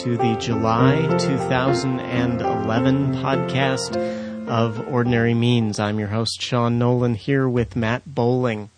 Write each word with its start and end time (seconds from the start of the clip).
to 0.00 0.16
the 0.16 0.34
July 0.36 1.06
2011 1.18 3.14
podcast 3.16 4.48
of 4.48 4.88
Ordinary 4.88 5.34
Means. 5.34 5.78
I'm 5.78 5.98
your 5.98 6.08
host, 6.08 6.40
Sean 6.40 6.78
Nolan, 6.78 7.14
here 7.16 7.46
with 7.46 7.76
Matt 7.76 8.04
Bowling. 8.06 8.70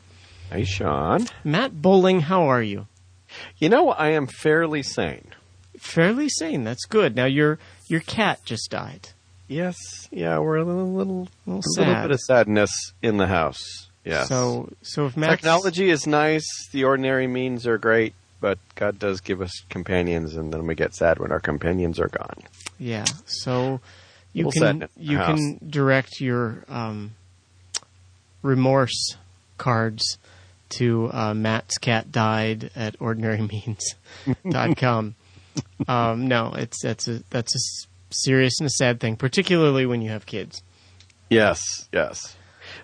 Hey, 0.51 0.65
Sean. 0.65 1.29
Matt 1.45 1.81
Bowling, 1.81 2.23
how 2.23 2.49
are 2.49 2.61
you? 2.61 2.89
You 3.59 3.69
know, 3.69 3.91
I 3.91 4.09
am 4.09 4.27
fairly 4.27 4.83
sane. 4.83 5.29
Fairly 5.79 6.29
sane. 6.29 6.65
That's 6.65 6.87
good. 6.87 7.15
Now, 7.15 7.27
your 7.27 7.61
your 7.87 8.01
cat 8.01 8.41
just 8.45 8.69
died. 8.73 9.11
Yes, 9.47 9.77
yeah, 10.11 10.41
we're 10.41 10.57
a 10.57 10.65
little, 10.65 10.93
little, 10.93 11.29
little, 11.47 11.63
a 11.65 11.79
little 11.79 12.03
bit 12.03 12.11
of 12.11 12.19
sadness 12.19 12.95
in 13.01 13.19
the 13.19 13.29
house. 13.29 13.63
Yes. 14.05 14.29
So, 14.29 14.73
so 14.83 15.07
if 15.07 15.17
Matt's, 15.17 15.37
technology 15.37 15.89
is 15.89 16.05
nice, 16.05 16.69
the 16.73 16.83
ordinary 16.83 17.29
means 17.29 17.65
are 17.65 17.79
great, 17.79 18.15
but 18.43 18.59
God 18.75 18.99
does 18.99 19.21
give 19.21 19.41
us 19.41 19.63
companions, 19.71 20.35
and 20.35 20.53
then 20.53 20.67
we 20.67 20.75
get 20.75 20.95
sad 20.95 21.21
when 21.21 21.33
our 21.33 21.41
companions 21.41 21.99
are 22.01 22.09
gone. 22.09 22.43
Yeah. 22.79 23.07
So 23.25 23.81
you 24.35 24.45
Little 24.47 24.61
can 24.61 24.89
you 24.99 25.17
the 25.17 25.25
can 25.25 25.59
direct 25.67 26.21
your 26.21 26.65
um, 26.69 27.13
remorse 28.43 29.17
cards 29.59 30.19
to 30.71 31.09
uh, 31.13 31.35
Matt's 31.35 31.79
cat 31.79 32.11
died 32.11 32.73
at 32.75 32.99
ordinarymeans.com. 32.99 35.15
um, 35.89 36.29
no, 36.29 36.55
it's 36.55 36.83
that's 36.83 37.09
a 37.09 37.23
that's 37.31 37.55
a 37.55 37.59
serious 38.11 38.59
and 38.59 38.67
a 38.67 38.71
sad 38.71 39.01
thing, 39.01 39.17
particularly 39.17 39.87
when 39.87 40.03
you 40.03 40.11
have 40.11 40.27
kids. 40.27 40.63
Yes, 41.31 41.63
yes. 41.93 42.37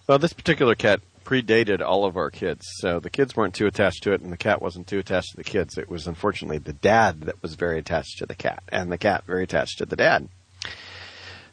Well, 0.06 0.19
this 0.19 0.33
particular 0.33 0.75
cat 0.75 1.00
predated 1.29 1.83
all 1.83 2.07
of 2.07 2.17
our 2.17 2.31
kids, 2.31 2.65
so 2.77 2.98
the 3.01 3.11
kids 3.11 3.37
weren't 3.37 3.55
too 3.55 3.67
attached 3.67 4.03
to 4.03 4.12
it, 4.12 4.23
and 4.23 4.33
the 4.33 4.37
cat 4.37 4.62
wasn't 4.62 4.87
too 4.87 4.98
attached 4.98 5.33
to 5.33 5.37
the 5.37 5.45
kids. 5.45 5.77
It 5.77 5.91
was 5.91 6.07
unfortunately 6.07 6.57
the 6.57 6.73
dad 6.73 7.23
that 7.23 7.43
was 7.43 7.55
very 7.55 7.79
attached 7.79 8.17
to 8.19 8.27
the 8.27 8.34
cat, 8.34 8.62
and 8.69 8.91
the 8.91 8.97
cat 8.97 9.25
very 9.27 9.45
attached 9.45 9.77
to 9.79 9.87
the 9.87 9.97
dad. 9.97 10.29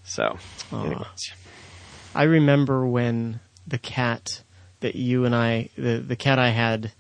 So. 0.06 0.38
I 2.14 2.24
remember 2.24 2.86
when 2.86 3.42
the 3.68 3.78
cat 3.78 4.42
that 4.80 4.96
you 4.96 5.26
and 5.26 5.36
I, 5.36 5.70
the 5.78 5.98
the 5.98 6.16
cat 6.16 6.40
I 6.40 6.52
had 6.52 6.94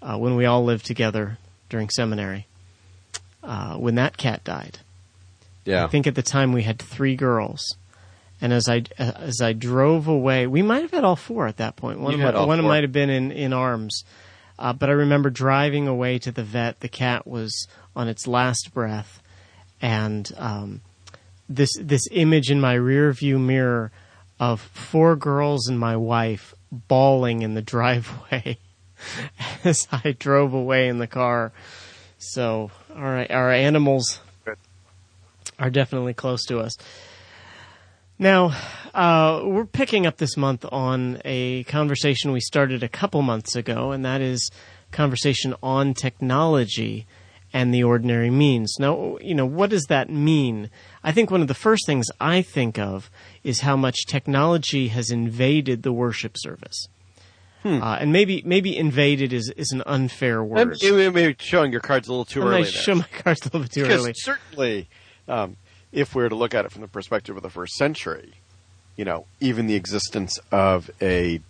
uh, 0.00 0.16
when 0.16 0.36
we 0.36 0.44
all 0.46 0.62
lived 0.64 0.86
together 0.86 1.38
during 1.68 1.88
seminary, 1.88 2.46
uh, 3.42 3.74
when 3.76 3.96
that 3.96 4.16
cat 4.16 4.44
died. 4.44 4.78
yeah, 5.64 5.84
I 5.84 5.88
think 5.88 6.06
at 6.06 6.14
the 6.14 6.22
time 6.22 6.52
we 6.52 6.62
had 6.62 6.78
three 6.78 7.16
girls, 7.16 7.76
and 8.40 8.52
as 8.52 8.68
I 8.68 8.84
as 8.98 9.40
I 9.40 9.52
drove 9.52 10.06
away, 10.08 10.46
we 10.46 10.62
might 10.62 10.82
have 10.82 10.90
had 10.92 11.04
all 11.04 11.16
four 11.16 11.46
at 11.46 11.56
that 11.58 11.76
point. 11.76 12.00
One 12.00 12.12
You 12.12 12.18
of 12.18 12.24
had 12.24 12.34
my, 12.34 12.40
all 12.40 12.46
one 12.48 12.60
four. 12.60 12.68
might 12.68 12.84
have 12.84 12.92
been 12.92 13.10
in 13.10 13.32
in 13.32 13.52
arms, 13.52 14.04
uh, 14.58 14.72
but 14.72 14.88
I 14.88 14.92
remember 14.92 15.30
driving 15.30 15.88
away 15.88 16.18
to 16.20 16.30
the 16.32 16.44
vet. 16.44 16.80
The 16.80 16.88
cat 16.88 17.26
was 17.26 17.66
on 17.96 18.08
its 18.08 18.26
last 18.26 18.72
breath, 18.72 19.20
and 19.82 20.30
um, 20.36 20.80
this 21.48 21.70
this 21.80 22.06
image 22.12 22.50
in 22.50 22.60
my 22.60 22.74
rear 22.74 23.12
view 23.12 23.38
mirror 23.38 23.90
of 24.38 24.60
four 24.60 25.16
girls 25.16 25.66
and 25.68 25.78
my 25.78 25.96
wife 25.96 26.54
bawling 26.70 27.42
in 27.42 27.54
the 27.54 27.62
driveway 27.74 28.58
as 29.64 29.88
I 29.90 30.14
drove 30.18 30.54
away 30.54 30.88
in 30.88 30.98
the 30.98 31.06
car. 31.08 31.52
So, 32.18 32.70
all 32.94 33.02
right, 33.02 33.30
our 33.30 33.50
animals 33.50 34.20
are 35.58 35.70
definitely 35.70 36.14
close 36.14 36.44
to 36.46 36.58
us. 36.60 36.76
Now, 38.18 38.52
uh, 38.94 39.42
we're 39.44 39.64
picking 39.64 40.06
up 40.06 40.16
this 40.16 40.36
month 40.36 40.64
on 40.72 41.20
a 41.24 41.62
conversation 41.64 42.32
we 42.32 42.40
started 42.40 42.82
a 42.82 42.88
couple 42.88 43.22
months 43.22 43.54
ago, 43.54 43.92
and 43.92 44.04
that 44.04 44.20
is 44.20 44.50
conversation 44.90 45.54
on 45.62 45.94
technology 45.94 47.06
and 47.52 47.72
the 47.72 47.84
ordinary 47.84 48.30
means. 48.30 48.74
Now, 48.78 49.18
you 49.20 49.34
know, 49.34 49.46
what 49.46 49.70
does 49.70 49.84
that 49.84 50.10
mean? 50.10 50.68
I 51.04 51.12
think 51.12 51.30
one 51.30 51.42
of 51.42 51.48
the 51.48 51.54
first 51.54 51.86
things 51.86 52.06
I 52.20 52.42
think 52.42 52.78
of 52.78 53.10
is 53.44 53.60
how 53.60 53.76
much 53.76 54.06
technology 54.06 54.88
has 54.88 55.10
invaded 55.10 55.82
the 55.82 55.92
worship 55.92 56.36
service. 56.36 56.88
Uh, 57.64 57.98
and 58.00 58.12
maybe 58.12 58.40
maybe 58.46 58.74
invaded 58.76 59.32
is, 59.32 59.52
is 59.56 59.72
an 59.72 59.82
unfair 59.84 60.42
word. 60.42 60.80
You 60.80 61.34
showing 61.38 61.70
your 61.70 61.80
cards 61.80 62.08
a 62.08 62.12
little 62.12 62.24
too 62.24 62.42
I 62.42 62.46
early. 62.46 62.64
show 62.64 62.94
my 62.94 63.06
cards 63.12 63.42
a 63.42 63.44
little 63.46 63.60
bit 63.60 63.72
too 63.72 63.84
early. 63.84 64.12
certainly, 64.14 64.88
um, 65.26 65.56
if 65.92 66.14
we 66.14 66.22
were 66.22 66.28
to 66.28 66.34
look 66.34 66.54
at 66.54 66.64
it 66.64 66.72
from 66.72 66.82
the 66.82 66.88
perspective 66.88 67.36
of 67.36 67.42
the 67.42 67.50
first 67.50 67.74
century, 67.74 68.34
you 68.96 69.04
know, 69.04 69.26
even 69.40 69.66
the 69.66 69.74
existence 69.74 70.38
of 70.50 70.90
a 71.00 71.40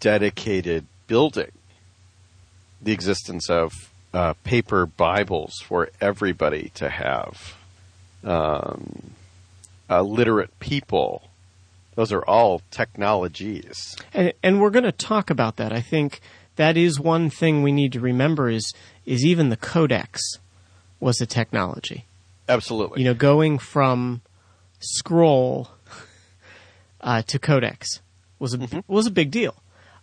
dedicated 0.00 0.86
building, 1.06 1.52
the 2.82 2.92
existence 2.92 3.48
of 3.48 3.90
uh, 4.12 4.34
paper 4.44 4.86
Bibles 4.86 5.54
for 5.64 5.90
everybody 6.00 6.70
to 6.74 6.88
have, 6.88 7.56
um, 8.24 9.10
uh, 9.90 10.02
literate 10.02 10.58
people, 10.60 11.28
those 11.94 12.12
are 12.12 12.24
all 12.24 12.62
technologies. 12.70 13.96
And, 14.12 14.32
and 14.42 14.60
we're 14.60 14.70
going 14.70 14.84
to 14.84 14.92
talk 14.92 15.30
about 15.30 15.56
that. 15.56 15.72
I 15.72 15.80
think 15.80 16.20
that 16.56 16.76
is 16.76 16.98
one 16.98 17.30
thing 17.30 17.62
we 17.62 17.72
need 17.72 17.92
to 17.92 18.00
remember 18.00 18.48
is 18.48 18.72
is 19.04 19.24
even 19.24 19.48
the 19.48 19.56
codex 19.56 20.20
was 21.00 21.20
a 21.20 21.26
technology. 21.26 22.06
Absolutely. 22.48 23.00
You 23.00 23.06
know, 23.06 23.14
going 23.14 23.58
from 23.58 24.22
scroll 24.80 25.68
uh, 27.00 27.22
to 27.22 27.38
codex 27.38 28.00
was 28.38 28.54
a 28.54 28.84
was 28.86 29.06
a 29.06 29.10
big 29.10 29.30
deal. 29.30 29.54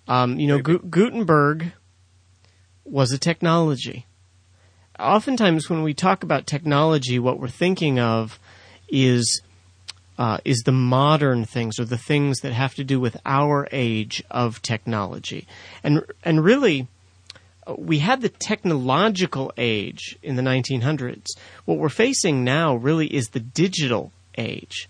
Um, 0.07 0.39
you 0.39 0.47
know, 0.47 0.59
Gu- 0.59 0.79
Gutenberg 0.89 1.73
was 2.83 3.11
a 3.11 3.17
technology. 3.17 4.07
Oftentimes, 4.99 5.69
when 5.69 5.83
we 5.83 5.93
talk 5.93 6.23
about 6.23 6.47
technology, 6.47 7.17
what 7.19 7.39
we're 7.39 7.47
thinking 7.47 7.99
of 7.99 8.39
is 8.89 9.41
uh, 10.17 10.37
is 10.45 10.63
the 10.65 10.71
modern 10.71 11.45
things 11.45 11.79
or 11.79 11.85
the 11.85 11.97
things 11.97 12.39
that 12.41 12.53
have 12.53 12.75
to 12.75 12.83
do 12.83 12.99
with 12.99 13.17
our 13.25 13.67
age 13.71 14.23
of 14.29 14.61
technology, 14.61 15.47
and 15.83 16.03
and 16.23 16.43
really, 16.43 16.87
we 17.77 17.99
had 17.99 18.21
the 18.21 18.29
technological 18.29 19.51
age 19.57 20.17
in 20.21 20.35
the 20.35 20.41
1900s. 20.41 21.27
What 21.65 21.77
we're 21.77 21.89
facing 21.89 22.43
now 22.43 22.75
really 22.75 23.07
is 23.07 23.29
the 23.29 23.39
digital 23.39 24.11
age. 24.37 24.89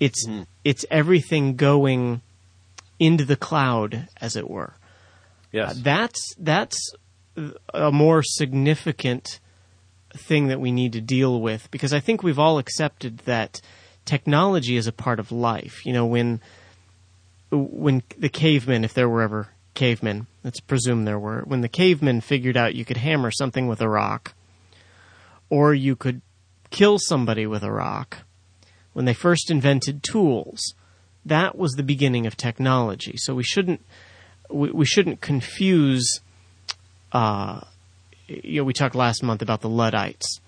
It's 0.00 0.26
it's 0.64 0.84
everything 0.90 1.56
going 1.56 2.22
into 2.98 3.24
the 3.24 3.36
cloud, 3.36 4.08
as 4.20 4.36
it 4.36 4.48
were. 4.48 4.74
yes. 5.52 5.70
Uh, 5.70 5.80
that's 5.82 6.34
that's 6.38 6.94
a 7.72 7.90
more 7.90 8.22
significant 8.22 9.40
thing 10.14 10.48
that 10.48 10.60
we 10.60 10.70
need 10.70 10.92
to 10.92 11.00
deal 11.00 11.40
with 11.40 11.70
because 11.70 11.94
I 11.94 12.00
think 12.00 12.22
we've 12.22 12.38
all 12.38 12.58
accepted 12.58 13.18
that 13.18 13.60
technology 14.04 14.76
is 14.76 14.86
a 14.86 14.92
part 14.92 15.18
of 15.18 15.32
life. 15.32 15.86
You 15.86 15.92
know, 15.92 16.06
when 16.06 16.40
when 17.50 18.02
the 18.18 18.28
cavemen, 18.28 18.84
if 18.84 18.94
there 18.94 19.08
were 19.08 19.22
ever 19.22 19.48
cavemen, 19.74 20.26
let's 20.44 20.60
presume 20.60 21.04
there 21.04 21.18
were, 21.18 21.42
when 21.42 21.60
the 21.60 21.68
cavemen 21.68 22.20
figured 22.20 22.56
out 22.56 22.74
you 22.74 22.84
could 22.84 22.98
hammer 22.98 23.30
something 23.30 23.66
with 23.68 23.80
a 23.80 23.88
rock, 23.88 24.34
or 25.50 25.74
you 25.74 25.96
could 25.96 26.20
kill 26.70 26.98
somebody 26.98 27.46
with 27.46 27.62
a 27.62 27.70
rock, 27.70 28.18
when 28.92 29.04
they 29.04 29.14
first 29.14 29.50
invented 29.50 30.02
tools, 30.02 30.74
that 31.24 31.56
was 31.56 31.72
the 31.72 31.82
beginning 31.82 32.26
of 32.26 32.36
technology. 32.36 33.14
So 33.16 33.34
we 33.34 33.44
shouldn't 33.44 33.80
we, 34.50 34.70
we 34.70 34.84
shouldn't 34.84 35.20
confuse. 35.20 36.20
Uh, 37.12 37.60
you 38.26 38.60
know, 38.60 38.64
we 38.64 38.72
talked 38.72 38.94
last 38.94 39.22
month 39.22 39.42
about 39.42 39.60
the 39.60 39.68
Luddites. 39.68 40.40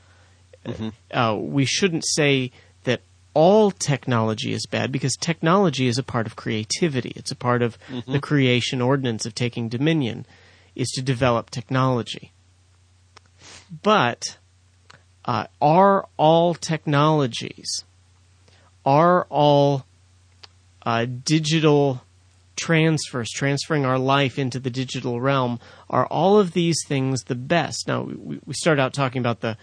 Uh, 1.13 1.37
we 1.39 1.67
shouldn't 1.67 2.05
say 2.07 2.51
all 3.35 3.71
technology 3.71 4.53
is 4.53 4.67
bad 4.67 4.93
because 4.93 5.17
technology 5.17 5.87
is 5.87 5.99
a 5.99 6.03
part 6.03 6.27
of 6.27 6.37
creativity. 6.37 7.13
It's 7.17 7.33
a 7.33 7.37
part 7.37 7.63
of 7.63 7.77
the 8.07 8.21
creation 8.21 8.81
ordinance 8.81 9.27
of 9.27 9.35
taking 9.35 9.69
dominion, 9.69 10.25
is 10.75 10.89
to 10.93 11.03
develop 11.03 11.51
technology. 11.51 12.33
But 13.83 14.39
uh, 15.25 15.47
are 15.61 16.09
all 16.17 16.55
technologies, 16.55 17.85
are 18.85 19.27
all 19.31 19.85
uh, 20.85 21.07
digital 21.25 22.03
transfers, 22.57 23.31
transferring 23.31 23.85
our 23.85 23.99
life 23.99 24.39
into 24.39 24.61
the 24.61 24.71
digital 24.71 25.21
realm, 25.21 25.59
are 25.91 26.07
all 26.07 26.39
of 26.39 26.53
these 26.53 26.79
things 26.87 27.25
the 27.25 27.35
best? 27.35 27.89
Now, 27.89 28.03
we, 28.03 28.39
we 28.45 28.55
start 28.55 28.79
out 28.79 28.93
talking 28.93 29.21
about 29.21 29.41
the 29.41 29.57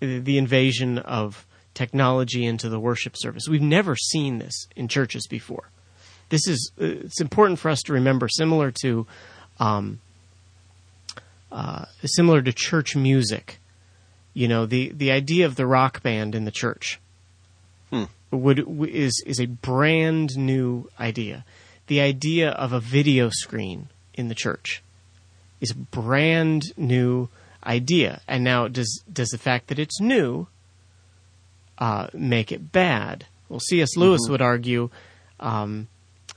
the 0.00 0.38
invasion 0.38 0.98
of 0.98 1.44
technology 1.78 2.44
into 2.44 2.68
the 2.68 2.80
worship 2.80 3.14
service. 3.16 3.44
We've 3.48 3.62
never 3.62 3.94
seen 3.94 4.38
this 4.38 4.66
in 4.74 4.88
churches 4.88 5.28
before. 5.28 5.70
This 6.28 6.48
is 6.48 6.72
uh, 6.80 7.06
it's 7.06 7.20
important 7.20 7.60
for 7.60 7.70
us 7.70 7.80
to 7.82 7.92
remember, 7.92 8.28
similar 8.28 8.72
to 8.82 9.06
um, 9.60 10.00
uh, 11.52 11.84
similar 12.04 12.42
to 12.42 12.52
church 12.52 12.96
music. 12.96 13.60
You 14.34 14.48
know, 14.48 14.66
the 14.66 14.90
the 14.90 15.12
idea 15.12 15.46
of 15.46 15.54
the 15.54 15.66
rock 15.66 16.02
band 16.02 16.34
in 16.34 16.44
the 16.44 16.50
church 16.50 17.00
would 18.30 18.58
is 18.88 19.22
is 19.24 19.40
a 19.40 19.46
brand 19.46 20.36
new 20.36 20.88
idea. 20.98 21.44
The 21.86 22.00
idea 22.00 22.50
of 22.50 22.72
a 22.72 22.80
video 22.80 23.30
screen 23.30 23.88
in 24.14 24.28
the 24.28 24.34
church 24.34 24.82
is 25.60 25.70
a 25.70 25.76
brand 25.76 26.64
new 26.76 27.28
idea. 27.64 28.20
And 28.28 28.44
now, 28.44 28.68
does 28.68 29.02
does 29.10 29.30
the 29.30 29.38
fact 29.38 29.68
that 29.68 29.78
it's 29.78 30.00
new 30.00 30.48
uh, 31.78 32.08
make 32.12 32.52
it 32.52 32.72
bad? 32.72 33.26
Well, 33.48 33.60
C.S. 33.60 33.96
Lewis 33.96 34.20
would 34.28 34.42
argue 34.42 34.90
um, 35.40 35.88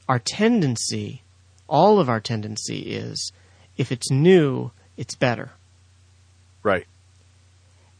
our 0.07 0.19
tendency, 0.19 1.21
all 1.67 1.99
of 1.99 2.09
our 2.09 2.19
tendency, 2.19 2.93
is 2.93 3.31
if 3.77 3.91
it's 3.91 4.09
new, 4.11 4.71
it's 4.97 5.15
better. 5.15 5.51
Right. 6.63 6.85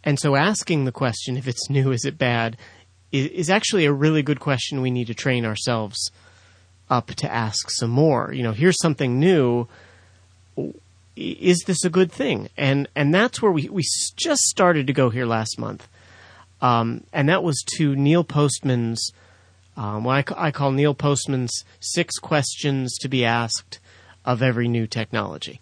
And 0.04 0.20
so, 0.20 0.36
asking 0.36 0.86
the 0.86 0.92
question, 0.92 1.38
if 1.38 1.48
it's 1.48 1.70
new, 1.70 1.92
is 1.92 2.06
it 2.06 2.18
bad, 2.18 2.58
is, 3.12 3.28
is 3.28 3.50
actually 3.50 3.86
a 3.86 3.94
really 3.94 4.24
good 4.24 4.40
question 4.40 4.82
we 4.82 4.92
need 4.92 5.08
to 5.08 5.14
train 5.14 5.46
ourselves 5.46 6.12
up 6.90 7.08
to 7.08 7.32
ask 7.32 7.70
some 7.72 7.90
more. 7.90 8.32
You 8.34 8.44
know, 8.44 8.52
here's 8.52 8.80
something 8.82 9.20
new. 9.20 9.68
Is 11.16 11.64
this 11.66 11.84
a 11.86 11.90
good 11.90 12.12
thing? 12.12 12.50
And 12.58 12.88
and 12.96 13.14
that's 13.14 13.42
where 13.42 13.52
we 13.52 13.70
we 13.70 13.84
just 14.16 14.42
started 14.44 14.88
to 14.88 14.94
go 14.94 15.10
here 15.10 15.26
last 15.26 15.60
month, 15.60 15.88
um, 16.62 17.04
and 17.12 17.30
that 17.30 17.44
was 17.44 17.64
to 17.78 17.96
Neil 17.96 18.24
Postman's. 18.24 19.12
Um, 19.78 20.04
what 20.04 20.14
I, 20.14 20.22
ca- 20.22 20.36
I 20.38 20.52
call 20.52 20.72
Neil 20.72 20.94
Postman's 20.94 21.64
six 21.80 22.18
questions 22.20 22.98
to 23.00 23.08
be 23.08 23.24
asked 23.24 23.80
of 24.26 24.42
every 24.42 24.68
new 24.68 24.86
technology. 24.86 25.62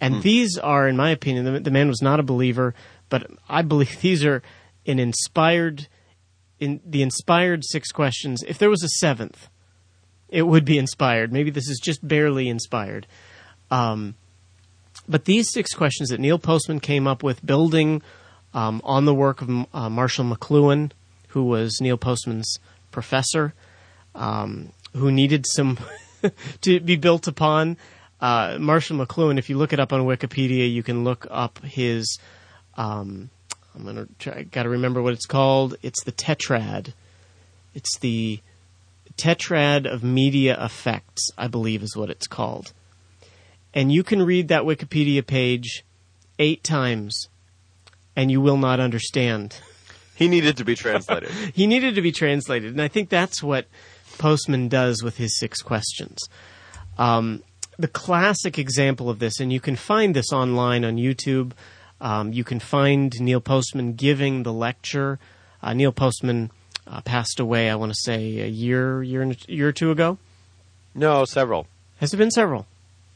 And 0.00 0.22
these 0.22 0.56
are, 0.56 0.88
in 0.88 0.96
my 0.96 1.10
opinion, 1.10 1.44
the, 1.44 1.60
the 1.60 1.70
man 1.70 1.88
was 1.88 2.00
not 2.00 2.20
a 2.20 2.22
believer, 2.24 2.74
but 3.08 3.30
I 3.48 3.62
believe 3.62 3.98
these 4.00 4.24
are 4.24 4.42
an 4.86 4.98
inspired, 4.98 5.88
in 6.58 6.80
the 6.84 7.02
inspired 7.02 7.64
six 7.64 7.92
questions. 7.92 8.42
If 8.42 8.58
there 8.58 8.70
was 8.70 8.82
a 8.82 8.88
seventh, 8.88 9.48
it 10.28 10.42
would 10.42 10.64
be 10.64 10.78
inspired. 10.78 11.32
Maybe 11.32 11.50
this 11.50 11.68
is 11.68 11.80
just 11.82 12.06
barely 12.06 12.48
inspired. 12.48 13.06
Um, 13.70 14.14
but 15.08 15.24
these 15.24 15.50
six 15.52 15.74
questions 15.74 16.08
that 16.10 16.20
Neil 16.20 16.38
Postman 16.38 16.80
came 16.80 17.06
up 17.06 17.22
with, 17.22 17.44
building 17.44 18.02
um, 18.54 18.80
on 18.84 19.04
the 19.04 19.14
work 19.14 19.42
of 19.42 19.66
uh, 19.72 19.88
Marshall 19.88 20.24
McLuhan, 20.24 20.90
who 21.28 21.44
was 21.44 21.80
Neil 21.80 21.96
Postman's 21.96 22.58
professor, 22.90 23.54
um, 24.14 24.72
who 24.94 25.10
needed 25.12 25.46
some 25.46 25.78
to 26.62 26.80
be 26.80 26.96
built 26.96 27.26
upon. 27.26 27.76
Uh, 28.20 28.58
Marshall 28.60 29.04
McLuhan, 29.04 29.38
if 29.38 29.48
you 29.48 29.56
look 29.56 29.72
it 29.72 29.80
up 29.80 29.92
on 29.92 30.02
Wikipedia, 30.02 30.70
you 30.70 30.82
can 30.82 31.04
look 31.04 31.26
up 31.30 31.58
his. 31.64 32.18
Um, 32.76 33.30
I'm 33.74 33.84
gonna 33.84 34.08
try. 34.18 34.42
Got 34.42 34.64
to 34.64 34.68
remember 34.68 35.00
what 35.00 35.12
it's 35.12 35.26
called. 35.26 35.76
It's 35.82 36.04
the 36.04 36.12
Tetrad. 36.12 36.92
It's 37.74 37.98
the 37.98 38.40
Tetrad 39.16 39.90
of 39.90 40.02
Media 40.02 40.62
Effects, 40.62 41.30
I 41.38 41.46
believe, 41.46 41.82
is 41.82 41.96
what 41.96 42.10
it's 42.10 42.26
called. 42.26 42.72
And 43.72 43.92
you 43.92 44.02
can 44.02 44.22
read 44.22 44.48
that 44.48 44.62
Wikipedia 44.62 45.24
page 45.24 45.84
eight 46.38 46.64
times, 46.64 47.28
and 48.16 48.30
you 48.30 48.40
will 48.40 48.56
not 48.56 48.80
understand. 48.80 49.56
He 50.14 50.28
needed 50.28 50.56
to 50.58 50.64
be 50.64 50.74
translated. 50.74 51.30
He 51.54 51.66
needed 51.66 51.94
to 51.94 52.02
be 52.02 52.12
translated, 52.12 52.72
and 52.72 52.82
I 52.82 52.88
think 52.88 53.08
that's 53.08 53.42
what 53.42 53.66
Postman 54.18 54.68
does 54.68 55.02
with 55.02 55.16
his 55.16 55.38
six 55.38 55.62
questions. 55.62 56.28
Um, 56.98 57.42
the 57.78 57.88
classic 57.88 58.58
example 58.58 59.08
of 59.08 59.18
this, 59.18 59.40
and 59.40 59.50
you 59.52 59.60
can 59.60 59.76
find 59.76 60.14
this 60.14 60.32
online 60.32 60.84
on 60.84 60.96
YouTube. 60.96 61.52
Um, 62.00 62.32
you 62.32 62.44
can 62.44 62.60
find 62.60 63.18
Neil 63.20 63.40
Postman 63.40 63.94
giving 63.94 64.42
the 64.42 64.52
lecture. 64.52 65.18
Uh, 65.62 65.72
Neil 65.72 65.92
Postman 65.92 66.50
uh, 66.86 67.00
passed 67.02 67.40
away, 67.40 67.70
I 67.70 67.74
want 67.76 67.92
to 67.92 67.98
say, 67.98 68.40
a 68.40 68.46
year, 68.46 69.02
year, 69.02 69.22
and 69.22 69.32
a- 69.32 69.52
year 69.52 69.68
or 69.68 69.72
two 69.72 69.90
ago. 69.90 70.18
no, 70.94 71.24
several. 71.24 71.66
Has 71.98 72.12
it 72.12 72.16
been 72.18 72.30
several? 72.30 72.66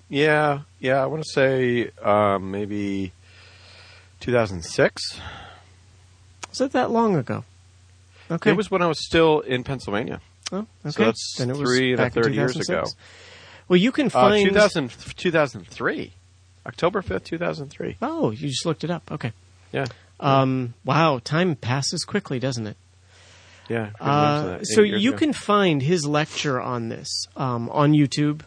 Yeah, 0.08 0.61
yeah. 0.81 1.02
I 1.02 1.06
want 1.06 1.23
to 1.25 1.29
say 1.31 1.91
um, 2.02 2.50
maybe 2.50 3.12
2006. 4.25 5.21
Was 6.49 6.61
it 6.62 6.73
that 6.73 6.91
long 6.91 7.15
ago? 7.15 7.44
Okay. 8.31 8.50
It 8.50 8.56
was 8.56 8.71
when 8.71 8.81
I 8.81 8.87
was 8.87 9.05
still 9.05 9.41
in 9.41 9.65
Pennsylvania. 9.65 10.21
Oh, 10.50 10.59
okay. 10.59 10.91
So 10.91 11.05
that's 11.05 11.35
Then 11.37 11.50
it 11.50 11.56
was 11.56 11.69
three 11.69 11.93
and 11.93 12.00
a 12.00 12.09
third 12.11 12.35
years 12.35 12.56
ago. 12.56 12.85
Well, 13.69 13.76
you 13.76 13.93
can 13.93 14.06
Uh, 14.06 14.11
find 14.11 14.49
2000, 14.49 14.91
2003. 15.17 16.12
October 16.67 17.03
5th, 17.03 17.25
2003. 17.25 17.97
Oh, 18.00 18.31
you 18.31 18.49
just 18.49 18.65
looked 18.65 18.82
it 18.82 18.91
up. 18.91 19.03
Okay. 19.12 19.32
Yeah. 19.73 19.85
Um, 20.21 20.73
wow, 20.87 21.20
time 21.23 21.55
passes 21.56 22.05
quickly, 22.05 22.38
doesn't 22.38 22.67
it? 22.67 22.77
Yeah. 23.69 23.91
Uh, 24.00 24.05
uh, 24.05 24.62
so 24.65 24.81
you 24.81 25.11
ago. 25.11 25.19
can 25.19 25.32
find 25.35 25.82
his 25.82 26.06
lecture 26.06 26.61
on 26.61 26.88
this 26.88 27.09
um, 27.37 27.69
on 27.70 27.93
YouTube. 27.93 28.41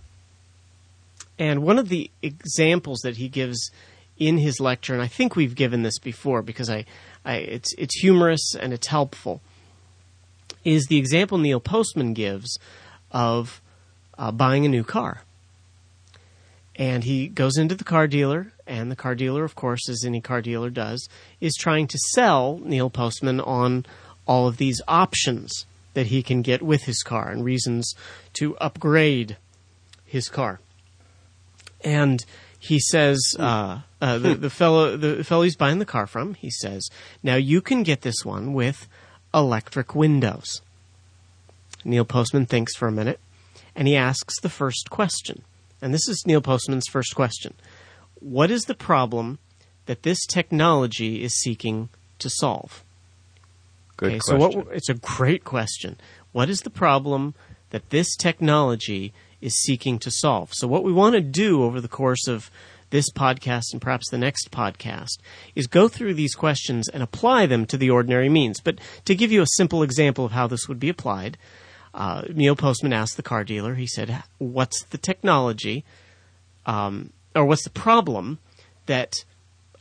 And 1.37 1.61
one 1.61 1.77
of 1.77 1.89
the 1.89 2.09
examples 2.23 3.01
that 3.03 3.17
he 3.17 3.29
gives 3.29 3.69
in 4.17 4.37
his 4.37 4.59
lecture, 4.59 4.93
and 4.93 5.01
I 5.01 5.07
think 5.07 5.35
we've 5.35 5.55
given 5.55 5.83
this 5.83 5.99
before 5.99 6.41
because 6.41 6.69
I, 6.69 6.85
I 7.23 7.35
it's 7.35 7.73
it's 7.77 7.99
humorous 7.99 8.55
and 8.55 8.73
it's 8.73 8.87
helpful, 8.87 9.41
is 10.63 10.85
the 10.87 10.97
example 10.97 11.37
Neil 11.37 11.59
Postman 11.59 12.13
gives 12.13 12.57
of 13.11 13.61
uh, 14.17 14.31
buying 14.31 14.65
a 14.65 14.69
new 14.69 14.83
car. 14.83 15.21
And 16.75 17.03
he 17.03 17.27
goes 17.27 17.57
into 17.57 17.73
the 17.73 17.83
car 17.83 18.07
dealer, 18.07 18.53
and 18.67 18.91
the 18.91 18.95
car 18.95 19.15
dealer, 19.15 19.43
of 19.43 19.55
course, 19.55 19.89
as 19.89 20.03
any 20.05 20.21
car 20.21 20.41
dealer 20.41 20.69
does, 20.69 21.09
is 21.41 21.55
trying 21.55 21.87
to 21.87 21.97
sell 22.13 22.59
Neil 22.63 22.91
Postman 22.91 23.39
on 23.39 23.85
all 24.27 24.47
of 24.47 24.57
these 24.57 24.79
options 24.87 25.65
that 25.95 26.07
he 26.07 26.21
can 26.21 26.43
get 26.43 26.61
with 26.61 26.83
his 26.83 27.01
car 27.01 27.29
and 27.29 27.43
reasons 27.43 27.95
to 28.33 28.55
upgrade 28.57 29.37
his 30.05 30.29
car. 30.29 30.59
And 31.83 32.23
he 32.59 32.79
says, 32.79 33.35
uh, 33.39 33.81
uh, 34.01 34.17
the, 34.17 34.35
the 34.35 34.49
fellow, 34.49 34.97
the 34.97 35.23
fellow 35.23 35.43
he's 35.43 35.55
buying 35.55 35.79
the 35.79 35.85
car 35.85 36.07
from, 36.07 36.33
he 36.33 36.49
says, 36.49 36.89
now 37.21 37.35
you 37.35 37.61
can 37.61 37.83
get 37.83 38.01
this 38.01 38.25
one 38.25 38.53
with 38.53 38.87
electric 39.33 39.93
windows. 39.95 40.61
Neil 41.83 42.05
Postman 42.05 42.45
thinks 42.45 42.75
for 42.75 42.87
a 42.87 42.91
minute, 42.91 43.19
and 43.75 43.87
he 43.87 43.95
asks 43.95 44.39
the 44.41 44.49
first 44.49 44.89
question. 44.89 45.43
And 45.81 45.93
this 45.93 46.07
is 46.07 46.23
Neil 46.25 46.41
Postman's 46.41 46.87
first 46.87 47.15
question. 47.15 47.53
What 48.19 48.49
is 48.49 48.63
the 48.63 48.75
problem 48.75 49.37
that 49.85 50.03
this 50.03 50.25
technology 50.25 51.23
is 51.23 51.39
seeking 51.39 51.89
to 52.19 52.29
solve? 52.29 52.83
Good 53.95 54.07
okay, 54.07 54.19
question. 54.19 54.51
so 54.51 54.59
what 54.59 54.75
it's 54.75 54.89
a 54.89 54.95
great 54.95 55.43
question. 55.43 55.97
What 56.31 56.49
is 56.49 56.61
the 56.61 56.69
problem 56.69 57.35
that 57.69 57.89
this 57.89 58.15
technology 58.15 59.13
is 59.41 59.61
seeking 59.61 59.99
to 59.99 60.11
solve? 60.11 60.53
So 60.53 60.67
what 60.67 60.83
we 60.83 60.91
want 60.91 61.15
to 61.15 61.21
do 61.21 61.63
over 61.63 61.79
the 61.81 61.87
course 61.87 62.27
of 62.27 62.49
this 62.89 63.11
podcast 63.11 63.73
and 63.73 63.81
perhaps 63.81 64.09
the 64.09 64.17
next 64.17 64.51
podcast 64.51 65.17
is 65.55 65.67
go 65.67 65.87
through 65.87 66.13
these 66.13 66.35
questions 66.35 66.87
and 66.87 67.03
apply 67.03 67.45
them 67.45 67.65
to 67.65 67.77
the 67.77 67.89
ordinary 67.89 68.29
means. 68.29 68.61
But 68.61 68.79
to 69.05 69.15
give 69.15 69.31
you 69.31 69.41
a 69.41 69.47
simple 69.55 69.83
example 69.83 70.25
of 70.25 70.31
how 70.31 70.47
this 70.47 70.67
would 70.67 70.79
be 70.79 70.89
applied, 70.89 71.37
uh, 71.93 72.23
Neil 72.33 72.55
Postman 72.55 72.93
asked 72.93 73.17
the 73.17 73.23
car 73.23 73.43
dealer, 73.43 73.75
he 73.75 73.87
said, 73.87 74.23
What's 74.37 74.83
the 74.85 74.97
technology, 74.97 75.83
um, 76.65 77.11
or 77.35 77.45
what's 77.45 77.63
the 77.63 77.69
problem 77.69 78.39
that 78.85 79.25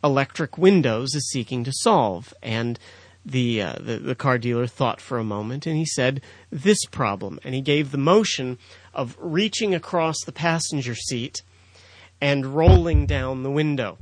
electric 0.02 0.58
windows 0.58 1.14
is 1.14 1.28
seeking 1.30 1.62
to 1.64 1.72
solve? 1.72 2.32
And 2.42 2.78
the, 3.26 3.60
uh, 3.60 3.74
the 3.80 3.98
the 3.98 4.14
car 4.14 4.38
dealer 4.38 4.68
thought 4.68 5.00
for 5.00 5.18
a 5.18 5.24
moment, 5.24 5.66
and 5.66 5.76
he 5.76 5.84
said, 5.84 6.20
"This 6.50 6.78
problem." 6.86 7.40
And 7.42 7.54
he 7.54 7.60
gave 7.60 7.90
the 7.90 7.98
motion 7.98 8.56
of 8.94 9.16
reaching 9.18 9.74
across 9.74 10.16
the 10.24 10.32
passenger 10.32 10.94
seat 10.94 11.42
and 12.20 12.46
rolling 12.46 13.04
down 13.04 13.42
the 13.42 13.50
window. 13.50 13.98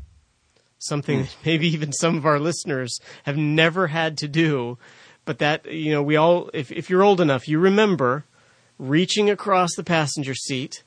Something 0.78 1.22
that 1.22 1.36
maybe 1.44 1.66
even 1.68 1.92
some 1.92 2.18
of 2.18 2.26
our 2.26 2.38
listeners 2.38 2.98
have 3.24 3.38
never 3.38 3.86
had 3.86 4.18
to 4.18 4.28
do, 4.28 4.76
but 5.24 5.38
that 5.38 5.64
you 5.72 5.90
know 5.90 6.02
we 6.02 6.16
all, 6.16 6.50
if 6.52 6.70
if 6.70 6.90
you're 6.90 7.02
old 7.02 7.20
enough, 7.20 7.48
you 7.48 7.58
remember 7.58 8.24
reaching 8.78 9.30
across 9.30 9.74
the 9.74 9.84
passenger 9.84 10.34
seat 10.34 10.82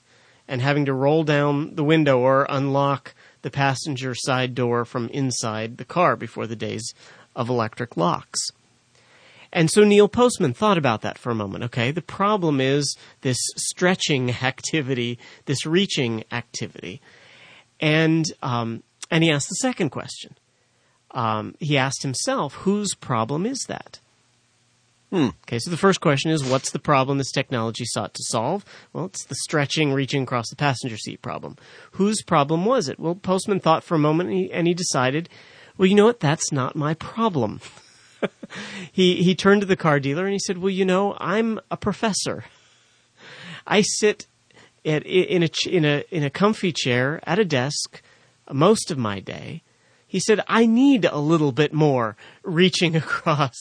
and 0.48 0.62
having 0.62 0.86
to 0.86 0.94
roll 0.94 1.24
down 1.24 1.74
the 1.76 1.84
window 1.84 2.20
or 2.20 2.46
unlock 2.50 3.16
the 3.42 3.50
passenger 3.50 4.14
side 4.14 4.54
door 4.54 4.86
from 4.86 5.10
inside 5.10 5.78
the 5.78 5.86
car 5.86 6.16
before 6.16 6.46
the 6.46 6.56
days 6.56 6.94
of 7.38 7.48
electric 7.48 7.96
locks. 7.96 8.50
And 9.54 9.72
so 9.72 9.86
Neil 9.86 10.10
Postman 10.10 10.54
thought 10.54 10.78
about 10.78 11.02
that 11.04 11.18
for 11.18 11.30
a 11.30 11.36
moment. 11.36 11.64
Okay, 11.64 11.92
the 11.92 12.02
problem 12.02 12.60
is 12.60 12.98
this 13.22 13.38
stretching 13.56 14.30
activity, 14.44 15.18
this 15.46 15.66
reaching 15.66 16.26
activity, 16.34 17.00
and 17.80 18.26
um, 18.42 18.84
and 19.10 19.24
he 19.24 19.32
asked 19.32 19.48
the 19.48 19.56
second 19.56 19.92
question. 19.92 20.36
Um, 21.12 21.56
he 21.60 21.78
asked 21.78 22.04
himself, 22.04 22.54
whose 22.56 22.94
problem 22.94 23.46
is 23.46 23.64
that? 23.70 24.00
Okay, 25.14 25.58
so 25.58 25.72
the 25.72 25.78
first 25.78 26.02
question 26.02 26.32
is 26.32 26.44
what's 26.44 26.72
the 26.72 26.80
problem 26.80 27.18
this 27.18 27.32
technology 27.32 27.86
sought 27.86 28.14
to 28.14 28.24
solve? 28.24 28.66
Well, 28.92 29.06
it's 29.06 29.24
the 29.24 29.36
stretching, 29.36 29.94
reaching 29.94 30.24
across 30.24 30.50
the 30.50 30.58
passenger 30.58 30.98
seat 30.98 31.22
problem. 31.22 31.56
Whose 31.92 32.22
problem 32.22 32.66
was 32.66 32.90
it? 32.90 33.00
Well, 33.00 33.16
Postman 33.16 33.62
thought 33.62 33.86
for 33.86 33.96
a 33.96 34.00
moment 34.00 34.32
and 34.32 34.38
he, 34.38 34.52
and 34.52 34.68
he 34.68 34.74
decided, 34.74 35.30
well, 35.78 35.88
you 35.88 35.96
know 35.96 36.06
what? 36.06 36.20
That's 36.20 36.52
not 36.52 36.76
my 36.76 36.94
problem. 36.94 37.62
he 38.92 39.22
he 39.24 39.36
turned 39.36 39.62
to 39.62 39.68
the 39.68 39.76
car 39.76 40.00
dealer 40.00 40.24
and 40.26 40.34
he 40.34 40.40
said, 40.40 40.58
"Well, 40.58 40.70
you 40.72 40.86
know, 40.86 41.16
I'm 41.20 41.60
a 41.70 41.78
professor. 41.78 42.46
I 43.66 43.82
sit 43.82 44.28
at, 44.86 45.06
in 45.06 45.44
a 45.44 45.50
in 45.70 45.86
a 45.86 46.04
in 46.10 46.24
a 46.24 46.30
comfy 46.30 46.72
chair 46.72 47.20
at 47.24 47.40
a 47.40 47.46
desk 47.46 48.02
most 48.52 48.92
of 48.92 48.98
my 48.98 49.20
day, 49.20 49.62
He 50.08 50.22
said, 50.22 50.40
I 50.48 50.66
need 50.66 51.04
a 51.04 51.18
little 51.20 51.52
bit 51.52 51.74
more 51.74 52.16
reaching 52.44 52.96
across 53.04 53.58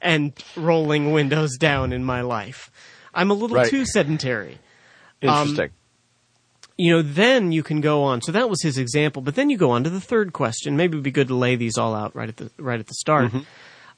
and 0.00 0.32
rolling 0.56 1.10
windows 1.10 1.56
down 1.58 1.92
in 1.92 2.04
my 2.04 2.20
life. 2.20 2.70
I'm 3.12 3.30
a 3.30 3.34
little 3.34 3.56
Right. 3.56 3.68
too 3.68 3.84
sedentary. 3.84 4.58
Um, 5.22 5.30
Interesting. 5.48 5.70
You 6.80 6.92
know, 6.92 7.02
then 7.02 7.52
you 7.52 7.62
can 7.62 7.82
go 7.82 8.02
on. 8.04 8.22
So 8.22 8.32
that 8.32 8.48
was 8.48 8.62
his 8.62 8.78
example, 8.78 9.20
but 9.20 9.34
then 9.34 9.50
you 9.50 9.58
go 9.58 9.70
on 9.72 9.84
to 9.84 9.90
the 9.90 10.00
third 10.00 10.32
question. 10.32 10.78
Maybe 10.78 10.94
it'd 10.94 11.04
be 11.04 11.10
good 11.10 11.28
to 11.28 11.34
lay 11.34 11.54
these 11.54 11.76
all 11.76 11.94
out 11.94 12.16
right 12.16 12.30
at 12.30 12.38
the 12.38 12.50
right 12.56 12.80
at 12.80 12.86
the 12.86 12.94
start. 12.94 13.32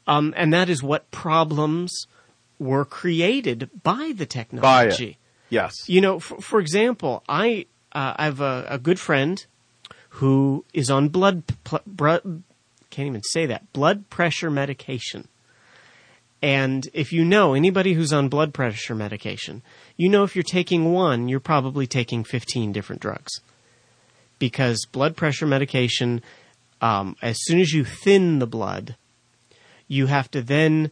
Um, 0.08 0.34
and 0.36 0.52
that 0.52 0.68
is 0.68 0.82
what 0.82 1.08
problems 1.12 2.08
were 2.58 2.84
created 2.84 3.70
by 3.84 4.12
the 4.16 4.26
technology. 4.26 5.18
yes. 5.48 5.74
You 5.86 6.00
know, 6.00 6.18
for, 6.18 6.40
for 6.40 6.58
example, 6.58 7.22
I 7.28 7.66
uh, 7.92 8.14
I 8.16 8.24
have 8.24 8.40
a, 8.40 8.66
a 8.68 8.78
good 8.78 8.98
friend 8.98 9.44
who 10.16 10.64
is 10.74 10.90
on 10.90 11.08
blood 11.08 11.44
pl- 11.62 11.82
br- 11.86 12.16
can't 12.90 13.06
even 13.06 13.22
say 13.22 13.46
that 13.46 13.72
blood 13.72 14.10
pressure 14.10 14.50
medication. 14.50 15.28
And 16.42 16.88
if 16.92 17.12
you 17.12 17.24
know 17.24 17.54
anybody 17.54 17.92
who's 17.94 18.12
on 18.12 18.28
blood 18.28 18.52
pressure 18.52 18.96
medication, 18.96 19.62
you 19.96 20.08
know 20.08 20.24
if 20.24 20.34
you're 20.34 20.42
taking 20.42 20.92
one, 20.92 21.28
you're 21.28 21.40
probably 21.40 21.86
taking 21.86 22.24
15 22.24 22.72
different 22.72 23.02
drugs. 23.02 23.40
Because 24.38 24.86
blood 24.90 25.16
pressure 25.16 25.46
medication, 25.46 26.22
um, 26.80 27.16
as 27.22 27.36
soon 27.42 27.60
as 27.60 27.72
you 27.72 27.84
thin 27.84 28.38
the 28.38 28.46
blood, 28.46 28.96
you 29.86 30.06
have 30.06 30.30
to 30.32 30.42
then 30.42 30.90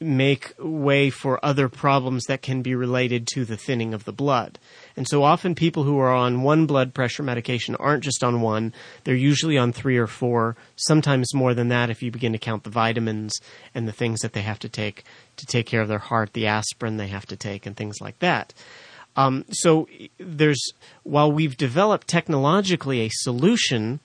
make 0.00 0.54
way 0.58 1.10
for 1.10 1.44
other 1.44 1.68
problems 1.68 2.24
that 2.26 2.42
can 2.42 2.62
be 2.62 2.74
related 2.74 3.26
to 3.26 3.44
the 3.44 3.56
thinning 3.56 3.92
of 3.92 4.04
the 4.04 4.12
blood. 4.12 4.58
And 4.96 5.08
so 5.08 5.24
often 5.24 5.54
people 5.54 5.82
who 5.82 5.98
are 5.98 6.14
on 6.14 6.42
one 6.42 6.66
blood 6.66 6.94
pressure 6.94 7.22
medication 7.22 7.74
aren't 7.76 8.04
just 8.04 8.22
on 8.22 8.40
one, 8.40 8.72
they're 9.04 9.14
usually 9.14 9.58
on 9.58 9.72
three 9.72 9.96
or 9.96 10.06
four, 10.06 10.56
sometimes 10.76 11.34
more 11.34 11.52
than 11.52 11.68
that 11.68 11.90
if 11.90 12.02
you 12.02 12.10
begin 12.10 12.32
to 12.32 12.38
count 12.38 12.62
the 12.64 12.70
vitamins 12.70 13.40
and 13.74 13.88
the 13.88 13.92
things 13.92 14.20
that 14.20 14.32
they 14.32 14.42
have 14.42 14.58
to 14.60 14.68
take 14.68 15.04
to 15.36 15.46
take 15.46 15.66
care 15.66 15.80
of 15.80 15.88
their 15.88 15.98
heart, 15.98 16.32
the 16.32 16.46
aspirin 16.46 16.96
they 16.96 17.08
have 17.08 17.26
to 17.26 17.36
take 17.36 17.66
and 17.66 17.76
things 17.76 18.00
like 18.00 18.18
that. 18.18 18.52
Um, 19.16 19.44
so 19.50 19.88
there's, 20.18 20.72
while 21.02 21.30
we've 21.30 21.56
developed 21.56 22.06
technologically 22.06 23.00
a 23.00 23.08
solution 23.10 23.98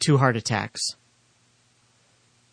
to 0.00 0.18
heart 0.18 0.36
attacks, 0.36 0.80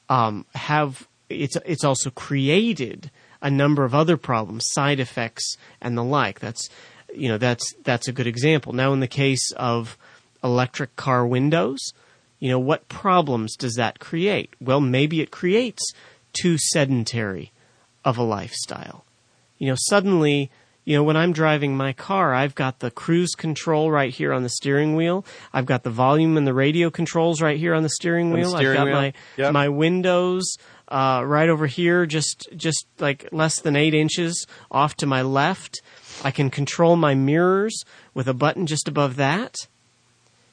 um, 0.09 0.45
have 0.53 1.07
it's 1.31 1.57
it's 1.65 1.83
also 1.83 2.09
created 2.09 3.11
a 3.41 3.49
number 3.49 3.83
of 3.83 3.95
other 3.95 4.17
problems, 4.17 4.63
side 4.67 4.99
effects, 4.99 5.57
and 5.81 5.97
the 5.97 6.03
like. 6.03 6.39
That's 6.39 6.69
you 7.13 7.27
know 7.29 7.37
that's 7.37 7.65
that's 7.83 8.07
a 8.07 8.13
good 8.13 8.27
example. 8.27 8.73
Now, 8.73 8.93
in 8.93 8.99
the 8.99 9.07
case 9.07 9.51
of 9.53 9.97
electric 10.43 10.95
car 10.95 11.25
windows, 11.25 11.79
you 12.39 12.49
know 12.49 12.59
what 12.59 12.87
problems 12.89 13.55
does 13.55 13.75
that 13.75 13.99
create? 13.99 14.53
Well, 14.59 14.81
maybe 14.81 15.21
it 15.21 15.31
creates 15.31 15.93
too 16.33 16.57
sedentary 16.57 17.51
of 18.03 18.17
a 18.17 18.23
lifestyle. 18.23 19.05
You 19.57 19.67
know, 19.69 19.77
suddenly, 19.77 20.49
you 20.83 20.95
know, 20.95 21.03
when 21.03 21.15
I'm 21.15 21.31
driving 21.31 21.77
my 21.77 21.93
car, 21.93 22.33
I've 22.33 22.55
got 22.55 22.79
the 22.79 22.89
cruise 22.89 23.35
control 23.35 23.91
right 23.91 24.11
here 24.11 24.33
on 24.33 24.43
the 24.43 24.49
steering 24.49 24.95
wheel. 24.95 25.25
I've 25.53 25.65
got 25.67 25.83
the 25.83 25.91
volume 25.91 26.37
and 26.37 26.47
the 26.47 26.53
radio 26.53 26.89
controls 26.89 27.41
right 27.41 27.57
here 27.57 27.73
on 27.73 27.83
the 27.83 27.89
steering 27.89 28.29
the 28.29 28.37
wheel. 28.37 28.49
steering 28.49 28.77
I've 28.77 28.77
got 28.77 28.85
wheel. 28.85 28.95
my 28.95 29.13
Yep. 29.37 29.53
my 29.53 29.69
windows 29.69 30.57
uh, 30.87 31.23
right 31.25 31.49
over 31.49 31.67
here, 31.67 32.05
just 32.05 32.47
just 32.57 32.85
like 32.99 33.29
less 33.31 33.59
than 33.59 33.75
eight 33.75 33.93
inches 33.93 34.45
off 34.71 34.95
to 34.95 35.05
my 35.05 35.21
left. 35.21 35.81
I 36.23 36.31
can 36.31 36.49
control 36.49 36.95
my 36.95 37.15
mirrors 37.15 37.83
with 38.13 38.27
a 38.27 38.33
button 38.33 38.65
just 38.65 38.87
above 38.87 39.15
that. 39.17 39.55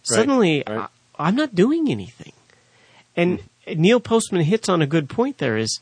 Suddenly, 0.03 0.63
right. 0.67 0.89
I, 1.19 1.27
I'm 1.27 1.35
not 1.35 1.55
doing 1.55 1.91
anything. 1.91 2.33
And 3.17 3.41
Neil 3.67 4.01
Postman 4.01 4.43
hits 4.43 4.69
on 4.69 4.81
a 4.81 4.87
good 4.87 5.09
point. 5.09 5.39
There 5.39 5.57
is, 5.57 5.81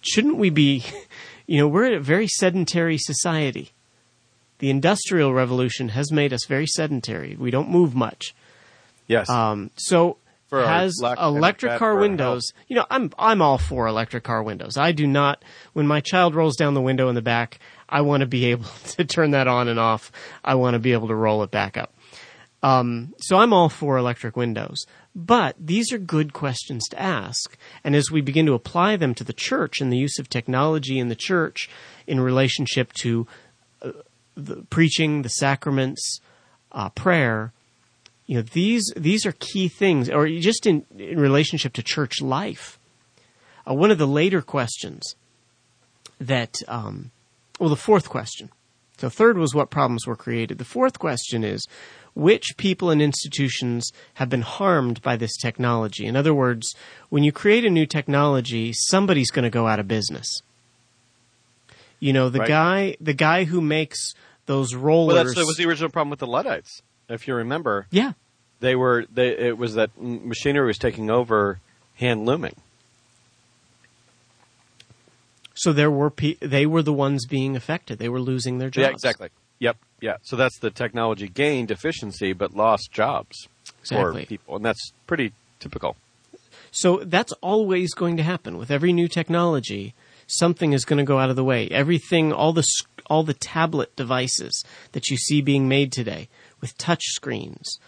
shouldn't 0.00 0.36
we 0.36 0.50
be? 0.50 0.84
You 1.48 1.56
know, 1.58 1.66
we're 1.66 1.96
a 1.96 1.98
very 1.98 2.28
sedentary 2.28 2.98
society. 2.98 3.72
The 4.58 4.68
industrial 4.68 5.32
revolution 5.32 5.88
has 5.88 6.12
made 6.12 6.32
us 6.32 6.44
very 6.46 6.66
sedentary. 6.66 7.36
We 7.36 7.50
don't 7.50 7.70
move 7.70 7.94
much. 7.94 8.34
Yes. 9.06 9.30
Um, 9.30 9.70
so 9.76 10.18
For 10.48 10.62
has 10.62 11.00
electric 11.02 11.78
car 11.78 11.96
windows. 11.96 12.52
You 12.68 12.76
know, 12.76 12.84
I'm 12.90 13.10
I'm 13.18 13.40
all 13.40 13.56
for 13.56 13.86
electric 13.86 14.24
car 14.24 14.42
windows. 14.42 14.76
I 14.76 14.92
do 14.92 15.06
not. 15.06 15.42
When 15.72 15.86
my 15.86 16.00
child 16.00 16.34
rolls 16.34 16.56
down 16.56 16.74
the 16.74 16.82
window 16.82 17.08
in 17.08 17.14
the 17.14 17.22
back, 17.22 17.58
I 17.88 18.02
want 18.02 18.20
to 18.20 18.26
be 18.26 18.44
able 18.50 18.68
to 18.88 19.04
turn 19.06 19.30
that 19.30 19.48
on 19.48 19.68
and 19.68 19.80
off. 19.80 20.12
I 20.44 20.54
want 20.56 20.74
to 20.74 20.78
be 20.78 20.92
able 20.92 21.08
to 21.08 21.14
roll 21.14 21.42
it 21.44 21.50
back 21.50 21.78
up. 21.78 21.94
Um, 22.62 23.14
so 23.18 23.38
I'm 23.38 23.52
all 23.52 23.68
for 23.68 23.96
electric 23.96 24.36
windows. 24.36 24.84
But 25.14 25.56
these 25.58 25.92
are 25.92 25.98
good 25.98 26.32
questions 26.32 26.86
to 26.88 27.00
ask. 27.00 27.56
And 27.84 27.94
as 27.94 28.10
we 28.10 28.20
begin 28.20 28.46
to 28.46 28.54
apply 28.54 28.96
them 28.96 29.14
to 29.14 29.24
the 29.24 29.32
church 29.32 29.80
and 29.80 29.92
the 29.92 29.98
use 29.98 30.18
of 30.18 30.28
technology 30.28 30.98
in 30.98 31.08
the 31.08 31.16
church 31.16 31.68
in 32.06 32.20
relationship 32.20 32.92
to 32.94 33.26
uh, 33.82 33.92
the 34.36 34.62
preaching, 34.70 35.22
the 35.22 35.28
sacraments, 35.28 36.20
uh, 36.72 36.88
prayer, 36.90 37.52
you 38.26 38.36
know, 38.36 38.42
these, 38.42 38.92
these 38.96 39.24
are 39.24 39.32
key 39.32 39.68
things, 39.68 40.10
or 40.10 40.28
just 40.28 40.66
in, 40.66 40.84
in 40.98 41.18
relationship 41.18 41.72
to 41.74 41.82
church 41.82 42.20
life. 42.20 42.78
Uh, 43.68 43.74
one 43.74 43.90
of 43.90 43.98
the 43.98 44.06
later 44.06 44.42
questions 44.42 45.16
that, 46.20 46.56
um, 46.68 47.10
well, 47.58 47.70
the 47.70 47.76
fourth 47.76 48.08
question. 48.08 48.50
So 48.98 49.08
third 49.08 49.38
was 49.38 49.54
what 49.54 49.70
problems 49.70 50.06
were 50.06 50.16
created. 50.16 50.58
The 50.58 50.64
fourth 50.64 50.98
question 50.98 51.44
is 51.44 51.66
which 52.18 52.56
people 52.56 52.90
and 52.90 53.00
institutions 53.00 53.92
have 54.14 54.28
been 54.28 54.42
harmed 54.42 55.00
by 55.02 55.16
this 55.16 55.36
technology? 55.36 56.04
In 56.04 56.16
other 56.16 56.34
words, 56.34 56.74
when 57.08 57.22
you 57.22 57.30
create 57.32 57.64
a 57.64 57.70
new 57.70 57.86
technology, 57.86 58.72
somebody's 58.74 59.30
going 59.30 59.44
to 59.44 59.50
go 59.50 59.66
out 59.68 59.78
of 59.78 59.86
business. 59.86 60.42
You 62.00 62.12
know, 62.12 62.28
the 62.28 62.40
Right. 62.40 62.48
guy, 62.48 62.96
the 63.00 63.12
guy 63.14 63.44
who 63.44 63.60
makes 63.60 64.14
those 64.46 64.74
rollers. 64.74 65.14
well, 65.14 65.24
that 65.34 65.46
was 65.46 65.56
the 65.56 65.66
original 65.66 65.90
problem 65.90 66.10
with 66.10 66.18
the 66.20 66.26
Luddites. 66.26 66.82
If 67.08 67.26
you 67.28 67.34
remember, 67.34 67.86
yeah, 67.90 68.12
they 68.60 68.74
were 68.74 69.06
they 69.12 69.28
it 69.28 69.56
was 69.56 69.74
that 69.74 69.90
machinery 70.00 70.66
was 70.66 70.78
taking 70.78 71.10
over 71.10 71.60
hand 71.94 72.26
looming. 72.26 72.54
so 75.54 75.72
there 75.72 75.90
were 75.90 76.10
pe- 76.10 76.36
they 76.40 76.66
were 76.66 76.82
the 76.82 76.92
ones 76.92 77.26
being 77.26 77.56
affected. 77.56 77.98
They 77.98 78.08
were 78.08 78.20
losing 78.20 78.58
their 78.58 78.70
jobs. 78.70 78.82
Yeah, 78.84 78.90
exactly. 78.90 79.28
Yep. 79.60 79.76
Yeah. 80.00 80.16
So 80.22 80.36
that's 80.36 80.58
the 80.58 80.70
technology 80.70 81.28
gained 81.28 81.70
efficiency 81.70 82.32
but 82.32 82.54
lost 82.54 82.92
jobs 82.92 83.48
Exactly. 83.80 84.22
for 84.22 84.28
people, 84.28 84.56
and 84.56 84.64
that's 84.64 84.92
pretty 85.06 85.32
typical. 85.60 85.96
So 86.70 86.98
that's 86.98 87.32
always 87.40 87.94
going 87.94 88.16
to 88.18 88.22
happen 88.22 88.58
with 88.58 88.70
every 88.70 88.92
new 88.92 89.08
technology. 89.08 89.94
Something 90.26 90.72
is 90.72 90.84
going 90.84 90.98
to 90.98 91.04
go 91.04 91.18
out 91.18 91.30
of 91.30 91.36
the 91.36 91.44
way. 91.44 91.68
Everything, 91.68 92.32
all 92.32 92.52
the 92.52 92.64
all 93.06 93.22
the 93.22 93.34
tablet 93.34 93.96
devices 93.96 94.64
that 94.92 95.08
you 95.08 95.16
see 95.16 95.40
being 95.40 95.66
made 95.68 95.90
today 95.92 96.28
with 96.60 96.76
touch 96.76 97.02
screens, 97.04 97.78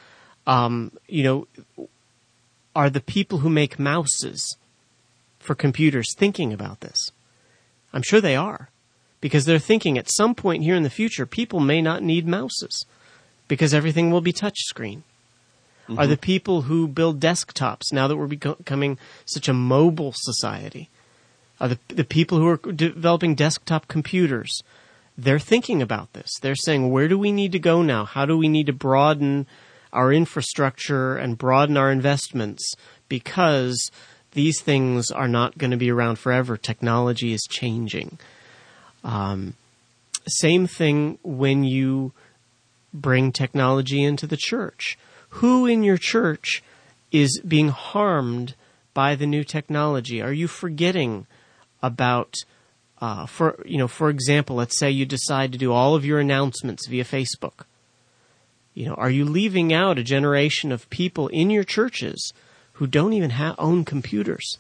um, 0.47 0.93
you 1.07 1.23
know, 1.23 1.89
are 2.75 2.89
the 2.89 3.01
people 3.01 3.39
who 3.39 3.51
make 3.51 3.79
mouses 3.79 4.57
for 5.39 5.55
computers 5.55 6.15
thinking 6.17 6.53
about 6.53 6.81
this? 6.81 7.11
I'm 7.93 8.03
sure 8.03 8.21
they 8.21 8.37
are, 8.37 8.71
because 9.21 9.45
they're 9.45 9.59
thinking 9.59 9.99
at 9.99 10.11
some 10.11 10.35
point 10.35 10.63
here 10.63 10.75
in 10.75 10.83
the 10.83 10.91
future, 10.91 11.27
people 11.27 11.61
may 11.61 11.83
not 11.83 12.03
need 12.03 12.27
mouses 12.27 12.87
because 13.49 13.75
everything 13.75 14.11
will 14.11 14.21
be 14.21 14.33
touch 14.33 14.59
screen 14.61 15.03
are 15.91 16.05
mm-hmm. 16.05 16.11
the 16.11 16.17
people 16.17 16.63
who 16.63 16.87
build 16.87 17.21
desktops 17.21 17.93
now 17.93 18.07
that 18.07 18.17
we're 18.17 18.27
becoming 18.27 18.99
such 19.25 19.49
a 19.49 19.53
mobile 19.53 20.13
society. 20.15 20.89
Are 21.61 21.69
the, 21.69 21.79
the 21.89 22.05
people 22.05 22.39
who 22.39 22.49
are 22.49 22.73
developing 22.73 23.35
desktop 23.35 23.89
computers. 23.89 24.63
They're 25.19 25.39
thinking 25.39 25.83
about 25.83 26.13
this. 26.13 26.31
They're 26.41 26.55
saying, 26.55 26.91
where 26.91 27.09
do 27.09 27.19
we 27.19 27.33
need 27.33 27.53
to 27.53 27.59
go 27.59 27.83
now? 27.83 28.05
How 28.05 28.25
do 28.25 28.39
we 28.39 28.49
need 28.49 28.67
to 28.67 28.73
broaden 28.73 29.47
our 29.93 30.13
infrastructure 30.13 31.17
and 31.17 31.37
broaden 31.37 31.77
our 31.77 31.91
investments? 31.91 32.73
Because 33.09 33.91
these 34.33 34.61
things 34.63 35.11
are 35.11 35.29
not 35.29 35.59
going 35.59 35.73
to 35.73 35.77
be 35.77 35.91
around 35.91 36.19
forever. 36.19 36.57
Technology 36.57 37.33
is 37.33 37.43
changing. 37.51 38.19
Um, 39.05 39.55
same 40.27 40.67
thing 40.67 41.19
when 41.23 41.65
you 41.65 42.13
bring 42.93 43.33
technology 43.33 44.03
into 44.03 44.27
the 44.27 44.37
church. 44.37 44.99
Who 45.35 45.67
in 45.67 45.83
your 45.83 45.97
church 45.97 46.63
is 47.13 47.41
being 47.47 47.69
harmed 47.69 48.55
by 48.95 49.15
the 49.15 49.27
new 49.27 49.45
technology? 49.45 50.21
Are 50.21 50.33
you 50.33 50.49
forgetting 50.49 51.27
about, 51.83 52.35
uh, 53.01 53.27
for 53.27 53.63
you 53.65 53.79
know, 53.79 53.89
for 53.89 54.11
example, 54.11 54.57
let's 54.57 54.79
say 54.79 54.91
you 54.91 55.07
decide 55.07 55.53
to 55.53 55.59
do 55.59 55.73
all 55.73 55.95
of 55.95 56.05
your 56.05 56.19
announcements 56.19 56.87
via 56.87 57.05
Facebook. 57.05 57.65
You 58.75 58.87
know, 58.87 58.95
are 58.95 59.11
you 59.11 59.25
leaving 59.25 59.73
out 59.73 59.99
a 59.99 60.05
generation 60.05 60.73
of 60.73 60.89
people 60.91 61.29
in 61.29 61.51
your 61.51 61.65
churches 61.65 62.33
who 62.75 62.87
don't 62.87 63.13
even 63.13 63.31
ha- 63.31 63.57
own 63.59 63.85
computers? 63.85 64.59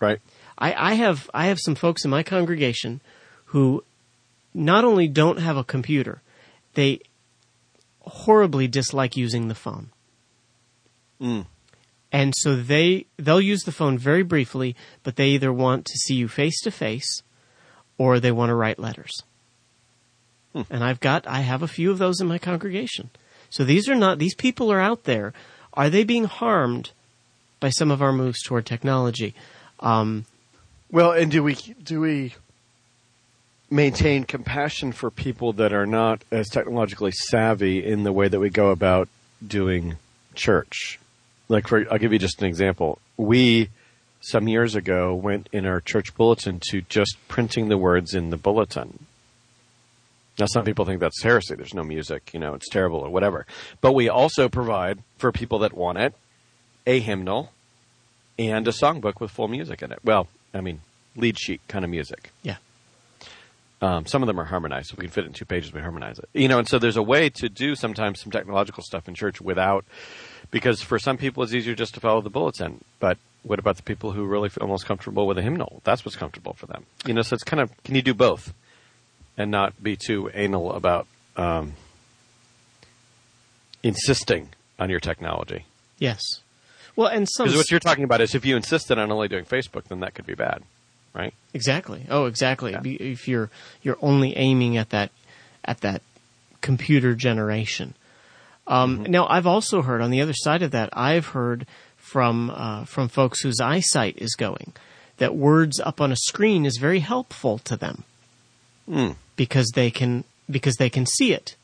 Right. 0.00 0.20
I, 0.58 0.92
I 0.92 0.94
have 0.94 1.30
I 1.34 1.46
have 1.46 1.58
some 1.60 1.74
folks 1.74 2.04
in 2.04 2.10
my 2.10 2.22
congregation 2.22 3.00
who 3.56 3.82
not 4.52 4.84
only 4.84 5.08
don't 5.08 5.38
have 5.38 5.56
a 5.56 5.64
computer, 5.64 6.20
they 6.74 7.00
horribly 8.00 8.68
dislike 8.68 9.16
using 9.16 9.48
the 9.48 9.54
phone. 9.54 9.88
Mm. 11.18 11.46
And 12.12 12.34
so 12.36 12.54
they 12.54 13.06
they'll 13.16 13.40
use 13.40 13.62
the 13.62 13.72
phone 13.72 13.96
very 13.96 14.22
briefly, 14.22 14.76
but 15.02 15.16
they 15.16 15.28
either 15.28 15.50
want 15.54 15.86
to 15.86 15.96
see 15.96 16.16
you 16.16 16.28
face 16.28 16.60
to 16.64 16.70
face 16.70 17.22
or 17.96 18.20
they 18.20 18.30
want 18.30 18.50
to 18.50 18.54
write 18.54 18.78
letters. 18.78 19.22
And 20.68 20.84
I've 20.84 21.00
got 21.00 21.26
I 21.26 21.40
have 21.40 21.62
a 21.62 21.68
few 21.76 21.90
of 21.90 21.96
those 21.96 22.20
in 22.20 22.26
my 22.26 22.36
congregation. 22.36 23.08
So 23.48 23.64
these 23.64 23.88
are 23.88 23.94
not 23.94 24.18
these 24.18 24.34
people 24.34 24.70
are 24.70 24.80
out 24.80 25.04
there. 25.04 25.32
Are 25.72 25.88
they 25.88 26.04
being 26.04 26.24
harmed 26.24 26.90
by 27.58 27.70
some 27.70 27.90
of 27.90 28.02
our 28.02 28.12
moves 28.12 28.42
toward 28.42 28.66
technology? 28.66 29.34
Um, 29.80 30.26
Well, 30.90 31.12
and 31.12 31.30
do 31.30 31.42
we 31.42 31.54
do 31.54 32.02
we 32.02 32.34
maintain 33.70 34.24
compassion 34.24 34.92
for 34.92 35.10
people 35.10 35.52
that 35.54 35.72
are 35.72 35.86
not 35.86 36.22
as 36.30 36.48
technologically 36.48 37.12
savvy 37.12 37.84
in 37.84 38.04
the 38.04 38.12
way 38.12 38.28
that 38.28 38.40
we 38.40 38.50
go 38.50 38.70
about 38.70 39.08
doing 39.46 39.96
church? 40.34 40.98
Like, 41.48 41.68
for 41.68 41.84
I'll 41.90 41.98
give 41.98 42.12
you 42.12 42.18
just 42.18 42.40
an 42.40 42.48
example. 42.48 42.98
We 43.16 43.70
some 44.20 44.48
years 44.48 44.74
ago 44.74 45.14
went 45.14 45.48
in 45.52 45.66
our 45.66 45.80
church 45.80 46.14
bulletin 46.16 46.60
to 46.70 46.82
just 46.82 47.16
printing 47.28 47.68
the 47.68 47.78
words 47.78 48.14
in 48.14 48.30
the 48.30 48.36
bulletin. 48.36 49.06
Now, 50.38 50.46
some 50.46 50.64
people 50.64 50.84
think 50.84 51.00
that's 51.00 51.22
heresy. 51.22 51.54
There's 51.54 51.72
no 51.72 51.84
music, 51.84 52.34
you 52.34 52.40
know, 52.40 52.54
it's 52.54 52.68
terrible 52.68 52.98
or 52.98 53.08
whatever. 53.08 53.46
But 53.80 53.94
we 53.94 54.08
also 54.08 54.48
provide 54.48 54.98
for 55.16 55.32
people 55.32 55.60
that 55.60 55.72
want 55.72 55.98
it 55.98 56.14
a 56.86 57.00
hymnal 57.00 57.52
and 58.38 58.68
a 58.68 58.70
songbook 58.70 59.18
with 59.20 59.30
full 59.30 59.48
music 59.48 59.82
in 59.82 59.92
it. 59.92 60.00
Well, 60.04 60.28
I 60.52 60.60
mean, 60.60 60.80
lead 61.16 61.38
sheet 61.38 61.60
kind 61.68 61.84
of 61.84 61.90
music. 61.90 62.30
yeah. 62.42 62.56
Um, 63.82 64.06
some 64.06 64.22
of 64.22 64.26
them 64.26 64.40
are 64.40 64.44
harmonized. 64.44 64.92
If 64.92 64.98
we 64.98 65.04
can 65.04 65.10
fit 65.10 65.24
it 65.24 65.28
in 65.28 65.32
two 65.34 65.44
pages, 65.44 65.72
we 65.72 65.80
harmonize 65.80 66.18
it. 66.18 66.28
You 66.32 66.48
know, 66.48 66.58
and 66.58 66.66
so 66.66 66.78
there's 66.78 66.96
a 66.96 67.02
way 67.02 67.28
to 67.30 67.48
do 67.48 67.74
sometimes 67.74 68.20
some 68.20 68.32
technological 68.32 68.82
stuff 68.82 69.06
in 69.06 69.14
church 69.14 69.40
without, 69.40 69.84
because 70.50 70.80
for 70.80 70.98
some 70.98 71.18
people 71.18 71.42
it's 71.42 71.52
easier 71.52 71.74
just 71.74 71.94
to 71.94 72.00
follow 72.00 72.22
the 72.22 72.30
bulletin. 72.30 72.82
But 73.00 73.18
what 73.42 73.58
about 73.58 73.76
the 73.76 73.82
people 73.82 74.12
who 74.12 74.24
really 74.24 74.48
feel 74.48 74.66
most 74.66 74.86
comfortable 74.86 75.26
with 75.26 75.36
a 75.36 75.42
hymnal? 75.42 75.82
That's 75.84 76.04
what's 76.04 76.16
comfortable 76.16 76.54
for 76.54 76.66
them. 76.66 76.86
You 77.06 77.12
know, 77.12 77.22
so 77.22 77.34
it's 77.34 77.44
kind 77.44 77.60
of 77.60 77.70
can 77.84 77.94
you 77.94 78.02
do 78.02 78.14
both, 78.14 78.54
and 79.36 79.50
not 79.50 79.82
be 79.82 79.94
too 79.94 80.30
anal 80.32 80.72
about 80.72 81.06
um, 81.36 81.74
insisting 83.82 84.50
on 84.78 84.90
your 84.90 85.00
technology. 85.00 85.66
Yes. 85.98 86.22
Well, 86.96 87.08
and 87.08 87.28
some 87.28 87.46
Because 87.46 87.58
what 87.58 87.70
you're 87.70 87.80
talking 87.80 88.04
about 88.04 88.22
is 88.22 88.34
if 88.34 88.46
you 88.46 88.56
insisted 88.56 88.98
on 88.98 89.12
only 89.12 89.28
doing 89.28 89.44
Facebook, 89.44 89.84
then 89.84 90.00
that 90.00 90.14
could 90.14 90.26
be 90.26 90.34
bad, 90.34 90.62
right? 91.16 91.34
Exactly. 91.54 92.06
Oh, 92.10 92.26
exactly. 92.26 92.72
Yeah. 92.72 92.82
If 92.84 93.26
you're 93.26 93.50
you're 93.82 93.98
only 94.02 94.36
aiming 94.36 94.76
at 94.76 94.90
that 94.90 95.10
at 95.64 95.80
that 95.80 96.02
computer 96.60 97.14
generation. 97.14 97.94
Um, 98.66 99.04
Now, 99.08 99.26
I've 99.28 99.46
also 99.46 99.82
heard 99.82 100.00
on 100.00 100.10
the 100.10 100.20
other 100.20 100.34
side 100.34 100.62
of 100.62 100.72
that. 100.72 100.90
I've 100.92 101.26
heard 101.28 101.66
from 101.96 102.50
uh, 102.50 102.84
from 102.84 103.08
folks 103.08 103.40
whose 103.40 103.60
eyesight 103.60 104.16
is 104.18 104.34
going 104.34 104.72
that 105.18 105.34
words 105.34 105.80
up 105.80 106.00
on 106.00 106.12
a 106.12 106.16
screen 106.16 106.66
is 106.66 106.76
very 106.78 107.00
helpful 107.00 107.58
to 107.58 107.76
them 107.76 108.04
because 109.36 109.70
they 109.74 109.90
can 109.90 110.24
because 110.50 110.76
they 110.76 110.90
can 110.90 111.06
see 111.06 111.32
it. 111.32 111.56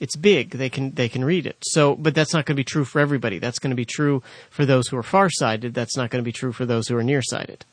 It's 0.00 0.16
big. 0.16 0.50
They 0.50 0.68
can 0.68 0.92
they 0.92 1.08
can 1.08 1.24
read 1.24 1.46
it. 1.46 1.56
So, 1.62 1.94
but 1.96 2.14
that's 2.14 2.32
not 2.32 2.46
going 2.46 2.54
to 2.54 2.60
be 2.60 2.64
true 2.64 2.84
for 2.84 3.00
everybody. 3.00 3.38
That's 3.38 3.58
going 3.58 3.70
to 3.70 3.76
be 3.76 3.84
true 3.84 4.22
for 4.50 4.64
those 4.64 4.88
who 4.88 4.96
are 4.96 5.02
farsighted. 5.02 5.74
That's 5.74 5.96
not 5.96 6.10
going 6.10 6.22
to 6.22 6.24
be 6.24 6.32
true 6.32 6.52
for 6.52 6.66
those 6.66 6.86
who 6.88 6.96
are 6.96 7.02
nearsighted. 7.02 7.64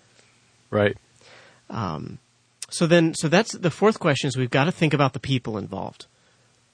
Right. 0.76 0.98
So 2.70 2.88
then, 2.88 3.14
so 3.14 3.30
that's 3.30 3.54
the 3.58 3.72
fourth 3.72 4.00
question 4.00 4.28
is 4.28 4.36
we've 4.36 4.50
got 4.50 4.66
to 4.66 4.72
think 4.72 4.94
about 4.94 5.14
the 5.14 5.20
people 5.20 5.58
involved. 5.58 6.08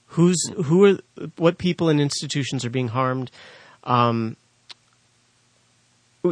Who's, 0.06 0.42
who 0.64 0.84
are, 0.84 0.98
what 1.36 1.58
people 1.58 1.88
and 1.88 2.00
institutions 2.00 2.64
are 2.64 2.70
being 2.70 2.88
harmed? 2.88 3.30
Um, 3.84 4.36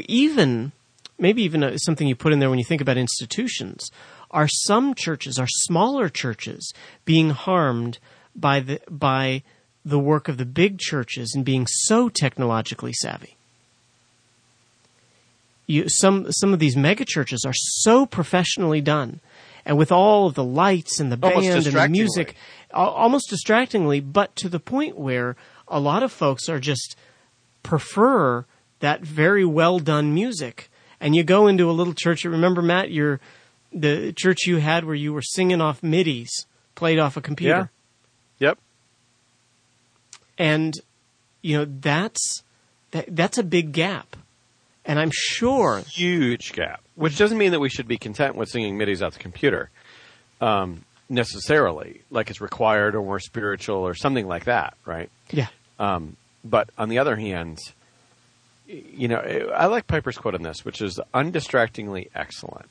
even, 0.07 0.73
maybe 1.19 1.43
even 1.43 1.63
uh, 1.63 1.77
something 1.79 2.07
you 2.07 2.17
put 2.17 2.33
in 2.33 2.41
there 2.41 2.51
when 2.51 2.59
you 2.59 2.65
think 2.65 2.81
about 2.81 2.97
institutions. 2.97 3.91
Are 4.31 4.49
some 4.49 4.95
churches, 4.95 5.39
are 5.39 5.49
smaller 5.49 6.09
churches 6.09 6.73
being 7.05 7.31
harmed 7.31 7.99
by 8.35 8.61
the, 8.61 8.81
by 8.91 9.43
the 9.85 9.99
work 9.99 10.29
of 10.29 10.37
the 10.37 10.47
big 10.47 10.79
churches 10.79 11.33
and 11.35 11.45
being 11.45 11.67
so 11.67 12.09
technologically 12.09 12.93
savvy? 12.93 13.37
You, 15.71 15.89
some 15.89 16.31
some 16.33 16.53
of 16.53 16.59
these 16.59 16.77
mega 16.77 17.05
churches 17.05 17.45
are 17.47 17.55
so 17.55 18.05
professionally 18.07 18.81
done, 18.81 19.21
and 19.65 19.79
with 19.79 19.93
all 19.93 20.27
of 20.27 20.35
the 20.35 20.45
lights 20.45 20.99
and 21.01 21.11
the 21.13 21.17
band 21.17 21.35
and 21.37 21.65
the 21.65 21.89
music, 21.89 22.35
almost 22.73 23.31
distractingly, 23.31 24.01
but 24.01 24.35
to 24.37 24.49
the 24.49 24.61
point 24.61 24.99
where 24.99 25.37
a 25.69 25.79
lot 25.81 26.03
of 26.03 26.11
folks 26.13 26.49
are 26.49 26.59
just 26.59 26.97
prefer 27.63 28.45
that 28.81 29.03
very 29.03 29.45
well 29.45 29.79
done 29.79 30.13
music. 30.13 30.69
And 31.03 31.17
you 31.17 31.23
go 31.23 31.47
into 31.47 31.71
a 31.71 31.73
little 31.73 31.95
church. 31.95 32.25
Remember, 32.25 32.61
Matt, 32.61 32.91
your 32.91 33.21
the 33.73 34.13
church 34.13 34.47
you 34.47 34.57
had 34.59 34.85
where 34.85 34.95
you 34.95 35.13
were 35.13 35.23
singing 35.23 35.61
off 35.61 35.81
midis 35.81 36.29
played 36.75 36.99
off 36.99 37.17
a 37.17 37.21
computer 37.21 37.71
Yeah. 38.39 38.49
Yep. 38.49 38.59
and 40.39 40.75
you 41.43 41.57
know 41.57 41.67
that's 41.81 42.43
that, 42.91 43.15
that's 43.15 43.39
a 43.39 43.45
big 43.45 43.73
gap 43.73 44.17
and 44.85 44.99
i'm 44.99 45.11
sure 45.13 45.81
huge 45.89 46.53
gap. 46.53 46.81
Which 46.95 47.17
doesn't 47.17 47.39
mean 47.39 47.53
that 47.53 47.61
we 47.61 47.69
should 47.71 47.89
be 47.89 47.97
content 47.99 48.37
with 48.37 48.49
singing 48.51 48.79
midis 48.79 49.01
out 49.03 49.13
the 49.15 49.19
computer, 49.19 49.71
um, 50.41 50.85
necessarily, 51.09 52.03
like 52.11 52.29
it's 52.31 52.41
required 52.41 52.95
or 52.95 53.03
more 53.03 53.21
spiritual 53.21 53.79
or 53.79 53.95
something 53.95 54.27
like 54.29 54.45
that, 54.45 54.75
right? 54.85 55.11
yeah 55.31 55.49
Um, 55.79 56.17
but 56.45 56.69
on 56.77 56.89
the 56.89 56.99
other 56.99 57.17
hand, 57.17 57.59
you 58.67 59.09
know, 59.09 59.17
I 59.55 59.67
like 59.67 59.87
Piper's 59.87 60.17
quote 60.17 60.35
on 60.35 60.43
this, 60.43 60.65
which 60.65 60.81
is 60.81 61.01
undistractingly 61.15 62.09
excellent. 62.15 62.67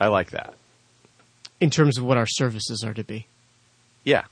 I 0.00 0.06
like 0.08 0.30
that. 0.30 0.54
in 1.60 1.70
terms 1.70 1.98
of 1.98 2.04
what 2.04 2.16
our 2.16 2.26
services 2.26 2.84
are 2.84 2.94
to 2.94 3.02
be 3.02 3.26
Yeah. 4.04 4.24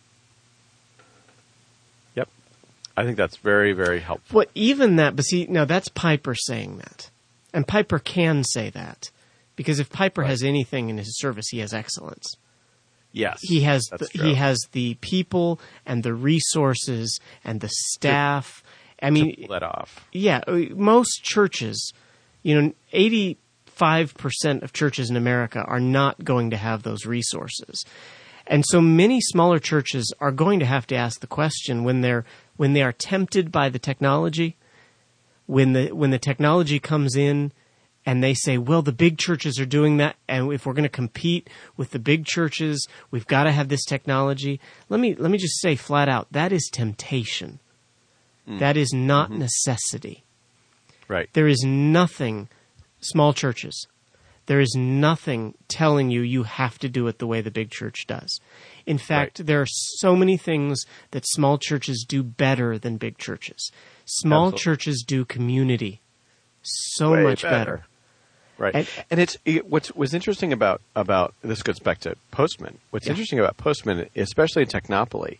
I 2.97 3.05
think 3.05 3.17
that's 3.17 3.37
very, 3.37 3.73
very 3.73 4.01
helpful. 4.01 4.39
Well, 4.39 4.47
even 4.55 4.97
that, 4.97 5.17
but 5.17 5.25
see, 5.25 5.47
now 5.49 5.65
that's 5.65 5.89
Piper 5.89 6.35
saying 6.35 6.79
that. 6.79 7.11
And 7.53 7.67
Piper 7.67 7.99
can 7.99 8.45
say 8.45 8.71
that. 8.71 9.11
Because 9.55 9.81
if 9.81 9.89
Piper 9.91 10.25
has 10.25 10.43
anything 10.43 10.91
in 10.91 10.99
his 10.99 11.19
service, 11.19 11.49
he 11.49 11.59
has 11.61 11.73
excellence. 11.73 12.37
Yes. 13.13 13.39
He 13.41 13.63
has 13.63 13.85
the, 13.85 14.09
he 14.13 14.35
has 14.35 14.59
the 14.73 14.95
people 15.01 15.59
and 15.87 16.03
the 16.03 16.13
resources 16.13 17.19
and 17.43 17.63
the 17.63 17.71
staff. 17.71 18.63
I 19.01 19.07
to 19.07 19.13
mean, 19.13 19.37
pull 19.39 19.49
that 19.49 19.63
off. 19.63 20.07
yeah, 20.13 20.41
uh, 20.47 20.61
most 20.75 21.23
churches, 21.23 21.93
you 22.43 22.61
know, 22.61 22.75
85% 22.93 24.63
of 24.63 24.75
churches 24.75 25.09
in 25.09 25.17
America 25.17 25.61
are 25.61 25.81
not 25.81 26.23
going 26.23 26.51
to 26.51 26.59
have 26.59 26.83
those 26.83 27.07
resources. 27.07 27.85
And 28.47 28.65
so 28.67 28.81
many 28.81 29.21
smaller 29.21 29.59
churches 29.59 30.13
are 30.21 30.31
going 30.31 30.61
to 30.61 30.67
have 30.67 30.87
to 30.89 30.97
ask 30.97 31.21
the 31.21 31.27
question 31.27 31.85
when 31.85 32.01
they're 32.01 32.25
when 32.57 32.73
they 32.73 32.83
are 32.83 32.93
tempted 32.93 33.53
by 33.53 33.69
the 33.69 33.79
technology, 33.79 34.57
when 35.47 35.73
the 35.73 35.93
when 35.93 36.11
the 36.11 36.19
technology 36.19 36.79
comes 36.79 37.17
in 37.17 37.53
and 38.05 38.23
they 38.23 38.35
say, 38.35 38.57
well, 38.57 38.83
the 38.83 38.93
big 38.93 39.19
churches 39.19 39.59
are 39.59 39.67
doing 39.67 39.97
that, 39.97 40.15
and 40.29 40.53
if 40.53 40.65
we're 40.65 40.75
going 40.75 40.85
to 40.85 40.89
compete 40.89 41.51
with 41.77 41.91
the 41.91 41.99
big 41.99 42.25
churches, 42.25 42.87
we've 43.11 43.27
got 43.27 43.45
to 43.45 43.53
have 43.53 43.69
this 43.69 43.85
technology. 43.85 44.61
Let 44.89 45.01
me 45.01 45.15
let 45.17 45.31
me 45.31 45.39
just 45.39 45.61
say 45.61 45.75
flat 45.75 46.09
out, 46.09 46.29
that 46.31 46.53
is 46.53 46.71
temptation. 46.73 47.59
Hmm. 48.47 48.59
That 48.59 48.77
is 48.77 48.93
not 48.93 49.31
mm-hmm. 49.31 49.41
necessity. 49.41 50.25
Right. 51.09 51.29
There 51.33 51.49
is 51.49 51.63
nothing, 51.65 52.49
small 53.01 53.33
churches, 53.33 53.87
there 54.47 54.61
is 54.61 54.75
nothing 54.77 55.55
telling 55.69 56.11
you 56.11 56.21
you 56.23 56.45
have 56.45 56.79
to 56.79 56.89
do 56.89 57.07
it 57.09 57.19
the 57.19 57.27
way 57.27 57.41
the 57.41 57.51
big 57.51 57.71
church 57.71 58.07
does. 58.07 58.41
In 58.87 58.99
fact, 58.99 59.45
there 59.47 59.61
are 59.61 59.67
so 59.67 60.15
many 60.17 60.37
things 60.37 60.85
that 61.11 61.25
small 61.27 61.59
churches 61.59 62.05
do 62.09 62.23
better 62.23 62.79
than 62.79 62.97
big 62.97 63.19
churches. 63.19 63.71
Small 64.05 64.47
Absolutely. 64.49 64.63
churches 64.63 65.05
do 65.07 65.25
community 65.25 66.01
so 66.63 67.13
Way 67.13 67.23
much 67.25 67.43
better. 67.43 67.59
better. 67.59 67.87
Right. 68.59 68.75
And- 68.75 68.89
And, 69.11 69.21
it's 69.21 69.37
it, 69.45 69.67
what's 69.69 69.93
was 69.95 70.15
interesting 70.15 70.53
about 70.53 70.81
about 70.95 71.35
this 71.43 71.63
goes 71.63 71.79
back 71.79 71.99
to 72.01 72.17
Postman. 72.31 72.79
What's 72.91 73.07
Yeah. 73.07 73.11
interesting 73.13 73.39
about 73.39 73.57
Postman, 73.59 74.09
especially 74.17 74.63
in 74.63 74.69
Technopoly, 74.69 75.39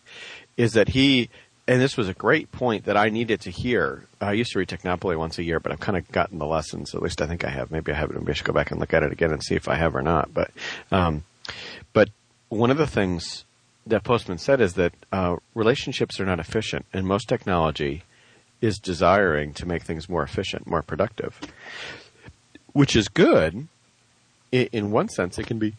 is 0.55 0.73
that 0.73 0.89
he 0.89 1.29
and 1.67 1.81
this 1.81 1.97
was 1.97 2.07
a 2.07 2.13
great 2.13 2.51
point 2.51 2.85
that 2.85 2.97
I 2.97 3.09
needed 3.09 3.41
to 3.41 3.51
hear. 3.51 4.05
I 4.21 4.33
used 4.33 4.51
to 4.53 4.59
read 4.59 4.69
Technopoly 4.69 5.17
once 5.17 5.37
a 5.37 5.43
year, 5.43 5.59
but 5.59 5.71
I've 5.71 5.79
kind 5.79 5.97
of 5.97 6.09
gotten 6.11 6.39
the 6.39 6.45
lessons. 6.45 6.95
At 6.95 7.01
least 7.01 7.21
I 7.21 7.27
think 7.27 7.43
I 7.43 7.49
have. 7.49 7.71
Maybe 7.71 7.91
I 7.91 7.95
haven't. 7.95 8.19
Maybe 8.19 8.31
I 8.31 8.35
should 8.35 8.45
go 8.45 8.53
back 8.53 8.71
and 8.71 8.79
look 8.79 8.93
at 8.93 9.03
it 9.03 9.11
again 9.11 9.31
and 9.31 9.43
see 9.43 9.55
if 9.55 9.67
I 9.67 9.75
have 9.75 9.95
or 9.95 10.01
not. 10.01 10.33
But 10.33 10.51
um, 10.91 11.23
but 11.93 12.09
one 12.49 12.71
of 12.71 12.77
the 12.77 12.87
things 12.87 13.43
that 13.85 14.03
Postman 14.03 14.37
said 14.37 14.61
is 14.61 14.73
that 14.73 14.93
uh, 15.11 15.37
relationships 15.53 16.19
are 16.19 16.25
not 16.25 16.39
efficient, 16.39 16.85
and 16.93 17.05
most 17.05 17.27
technology 17.27 18.03
is 18.59 18.79
desiring 18.79 19.53
to 19.53 19.67
make 19.67 19.83
things 19.83 20.09
more 20.09 20.23
efficient, 20.23 20.65
more 20.65 20.81
productive 20.81 21.39
which 22.77 22.95
is 22.95 23.07
good. 23.07 23.67
In, 24.51 24.69
in 24.71 24.91
one 24.91 25.09
sense, 25.09 25.39
it 25.39 25.47
can 25.47 25.57
be 25.57 25.73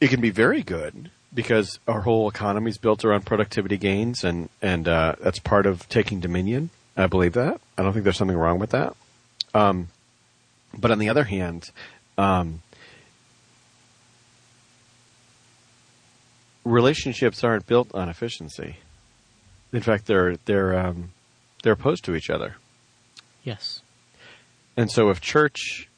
it 0.00 0.08
can 0.08 0.22
be 0.22 0.30
very 0.30 0.62
good 0.62 1.10
because 1.32 1.78
our 1.86 2.00
whole 2.00 2.28
economy 2.28 2.70
is 2.70 2.78
built 2.78 3.04
around 3.04 3.26
productivity 3.26 3.76
gains, 3.76 4.24
and 4.24 4.48
and 4.60 4.88
uh, 4.88 5.14
that's 5.20 5.38
part 5.38 5.66
of 5.66 5.88
taking 5.88 6.20
dominion. 6.20 6.70
I 6.96 7.06
believe 7.06 7.34
that. 7.34 7.60
I 7.78 7.82
don't 7.82 7.92
think 7.92 8.04
there's 8.04 8.16
something 8.16 8.36
wrong 8.36 8.58
with 8.58 8.70
that. 8.70 8.94
Um, 9.54 9.88
but 10.76 10.90
on 10.90 10.98
the 10.98 11.08
other 11.08 11.24
hand, 11.24 11.70
um, 12.18 12.62
relationships 16.64 17.42
aren't 17.42 17.66
built 17.66 17.94
on 17.94 18.08
efficiency. 18.08 18.76
In 19.72 19.80
fact, 19.80 20.06
they're 20.06 20.36
they're 20.44 20.78
um, 20.78 21.12
they're 21.62 21.74
opposed 21.74 22.04
to 22.04 22.14
each 22.14 22.30
other. 22.30 22.56
Yes. 23.44 23.82
And 24.76 24.90
so, 24.90 25.10
if 25.10 25.20
church 25.20 25.88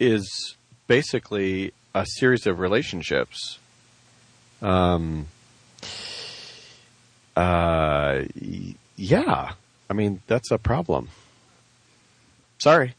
is 0.00 0.56
basically 0.86 1.72
a 1.94 2.04
series 2.06 2.46
of 2.46 2.58
relationships, 2.58 3.58
um, 4.64 5.26
uh, 7.36 8.22
yeah, 8.96 9.52
I 9.90 9.92
mean 9.92 10.22
that's 10.26 10.50
a 10.50 10.58
problem. 10.58 11.10
Sorry, 12.58 12.94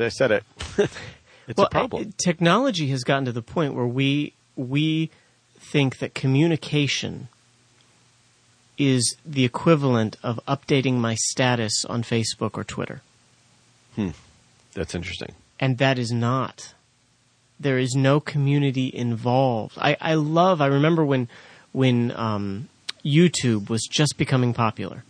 I 0.00 0.08
said 0.08 0.30
it. 0.32 0.44
it's 0.78 1.56
well, 1.56 1.66
a 1.66 1.70
problem. 1.70 2.14
Technology 2.18 2.88
has 2.88 3.04
gotten 3.04 3.24
to 3.26 3.32
the 3.32 3.42
point 3.42 3.74
where 3.74 3.86
we 3.86 4.32
we 4.56 5.10
think 5.58 5.98
that 5.98 6.14
communication 6.14 7.28
is 8.76 9.16
the 9.26 9.44
equivalent 9.44 10.16
of 10.22 10.40
updating 10.46 10.94
my 10.94 11.14
status 11.14 11.84
on 11.84 12.02
Facebook 12.02 12.56
or 12.56 12.64
Twitter. 12.64 13.02
Hmm. 13.96 14.10
That's 14.74 14.94
interesting. 14.94 15.34
and 15.58 15.78
that 15.78 15.98
is 15.98 16.12
not. 16.12 16.74
There 17.60 17.78
is 17.78 17.94
no 17.94 18.20
community 18.20 18.90
involved. 18.94 19.76
I, 19.78 19.96
I 20.00 20.14
love. 20.14 20.60
I 20.60 20.66
remember 20.66 21.04
when 21.04 21.28
when 21.72 22.12
um, 22.12 22.68
YouTube 23.04 23.68
was 23.68 23.82
just 23.82 24.16
becoming 24.16 24.54
popular, 24.54 25.04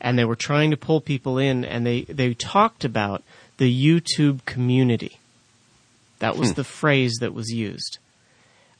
and 0.00 0.18
they 0.18 0.24
were 0.24 0.36
trying 0.36 0.70
to 0.70 0.76
pull 0.76 1.00
people 1.00 1.38
in, 1.38 1.64
and 1.64 1.84
they 1.86 2.02
they 2.02 2.34
talked 2.34 2.84
about 2.84 3.22
the 3.58 3.70
YouTube 3.70 4.44
community. 4.44 5.18
That 6.20 6.36
was 6.36 6.54
the 6.54 6.64
phrase 6.64 7.18
that 7.20 7.34
was 7.34 7.50
used. 7.50 7.98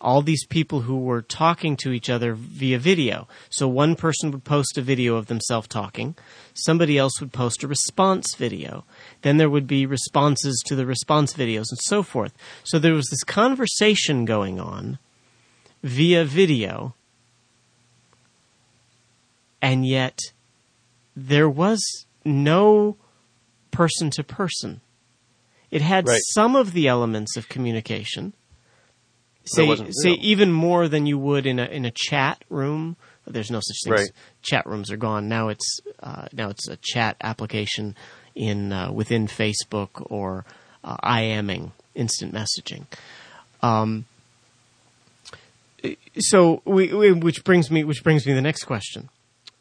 All 0.02 0.20
these 0.20 0.44
people 0.44 0.80
who 0.80 0.98
were 0.98 1.22
talking 1.22 1.76
to 1.76 1.92
each 1.92 2.10
other 2.10 2.34
via 2.34 2.78
video. 2.78 3.28
So 3.50 3.68
one 3.68 3.94
person 3.94 4.32
would 4.32 4.42
post 4.42 4.76
a 4.76 4.82
video 4.82 5.14
of 5.14 5.26
themselves 5.26 5.68
talking, 5.68 6.16
somebody 6.54 6.98
else 6.98 7.20
would 7.20 7.32
post 7.32 7.62
a 7.62 7.68
response 7.68 8.34
video. 8.34 8.84
Then 9.22 9.36
there 9.36 9.48
would 9.48 9.68
be 9.68 9.86
responses 9.86 10.60
to 10.66 10.74
the 10.74 10.86
response 10.86 11.34
videos 11.34 11.70
and 11.70 11.78
so 11.80 12.02
forth. 12.02 12.34
So 12.64 12.80
there 12.80 12.94
was 12.94 13.08
this 13.10 13.22
conversation 13.22 14.24
going 14.24 14.58
on 14.58 14.98
via 15.84 16.24
video, 16.24 16.94
and 19.60 19.86
yet 19.86 20.18
there 21.14 21.48
was 21.48 22.06
no 22.24 22.96
person 23.70 24.10
to 24.10 24.24
person. 24.24 24.80
It 25.70 25.80
had 25.80 26.08
Right. 26.08 26.20
some 26.34 26.56
of 26.56 26.72
the 26.72 26.88
elements 26.88 27.36
of 27.36 27.48
communication. 27.48 28.32
Say, 29.44 29.66
say 29.76 30.10
real. 30.10 30.18
even 30.20 30.52
more 30.52 30.88
than 30.88 31.06
you 31.06 31.18
would 31.18 31.46
in 31.46 31.58
a 31.58 31.64
in 31.64 31.84
a 31.84 31.90
chat 31.90 32.44
room. 32.48 32.96
There's 33.26 33.50
no 33.50 33.60
such 33.60 33.76
thing. 33.84 33.94
as 33.94 34.12
Chat 34.42 34.66
rooms 34.66 34.90
are 34.90 34.96
gone 34.96 35.28
now. 35.28 35.48
It's 35.48 35.80
uh, 36.02 36.26
now 36.32 36.48
it's 36.48 36.68
a 36.68 36.76
chat 36.76 37.16
application 37.20 37.96
in 38.34 38.72
uh, 38.72 38.92
within 38.92 39.26
Facebook 39.26 40.06
or 40.10 40.44
uh, 40.84 40.96
IMing, 40.98 41.72
instant 41.94 42.34
messaging. 42.34 42.86
Um, 43.62 44.06
so 46.18 46.62
we, 46.64 46.92
we, 46.92 47.12
which 47.12 47.44
brings 47.44 47.70
me 47.70 47.84
which 47.84 48.02
brings 48.02 48.26
me 48.26 48.32
to 48.32 48.36
the 48.36 48.42
next 48.42 48.64
question, 48.64 49.08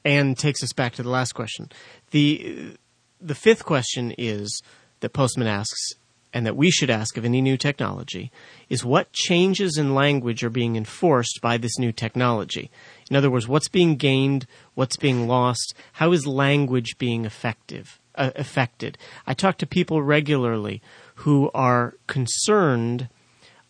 and 0.04 0.38
takes 0.38 0.64
us 0.64 0.74
back 0.74 0.94
to 0.94 1.04
the 1.04 1.10
last 1.10 1.34
question. 1.34 1.70
the 2.12 2.76
The 3.20 3.36
fifth 3.36 3.66
question 3.66 4.14
is 4.18 4.62
that 5.02 5.14
Postman 5.14 5.48
asks, 5.48 5.94
and 6.34 6.46
that 6.46 6.56
we 6.56 6.72
should 6.72 6.90
ask 6.90 7.18
of 7.18 7.26
any 7.26 7.42
new 7.42 7.58
technology, 7.58 8.32
is 8.70 8.86
what 8.86 9.12
changes 9.12 9.78
in 9.78 9.94
language 9.94 10.44
are 10.44 10.50
being 10.50 10.76
enforced 10.76 11.40
by 11.42 11.58
this 11.58 11.78
new 11.78 11.92
technology. 11.92 12.72
In 13.10 13.16
other 13.16 13.30
words, 13.30 13.48
what's 13.48 13.68
being 13.68 13.96
gained, 13.96 14.48
what's 14.74 14.98
being 14.98 15.28
lost, 15.28 15.74
how 15.94 16.12
is 16.12 16.26
language 16.26 16.98
being 16.98 17.26
effective 17.26 18.00
uh, 18.16 18.32
affected? 18.36 18.98
I 19.28 19.34
talk 19.34 19.58
to 19.58 19.68
people 19.68 20.02
regularly 20.02 20.82
who 21.16 21.52
are 21.54 21.96
concerned 22.08 23.10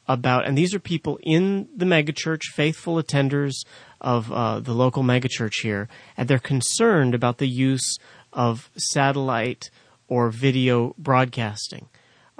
about, 0.07 0.45
and 0.45 0.57
these 0.57 0.75
are 0.75 0.79
people 0.79 1.19
in 1.23 1.67
the 1.75 1.85
megachurch, 1.85 2.43
faithful 2.53 3.01
attenders 3.01 3.53
of 3.99 4.31
uh, 4.31 4.59
the 4.59 4.73
local 4.73 5.03
megachurch 5.03 5.61
here, 5.63 5.87
and 6.17 6.27
they're 6.27 6.39
concerned 6.39 7.15
about 7.15 7.37
the 7.37 7.47
use 7.47 7.97
of 8.33 8.69
satellite 8.77 9.69
or 10.07 10.29
video 10.29 10.93
broadcasting. 10.97 11.87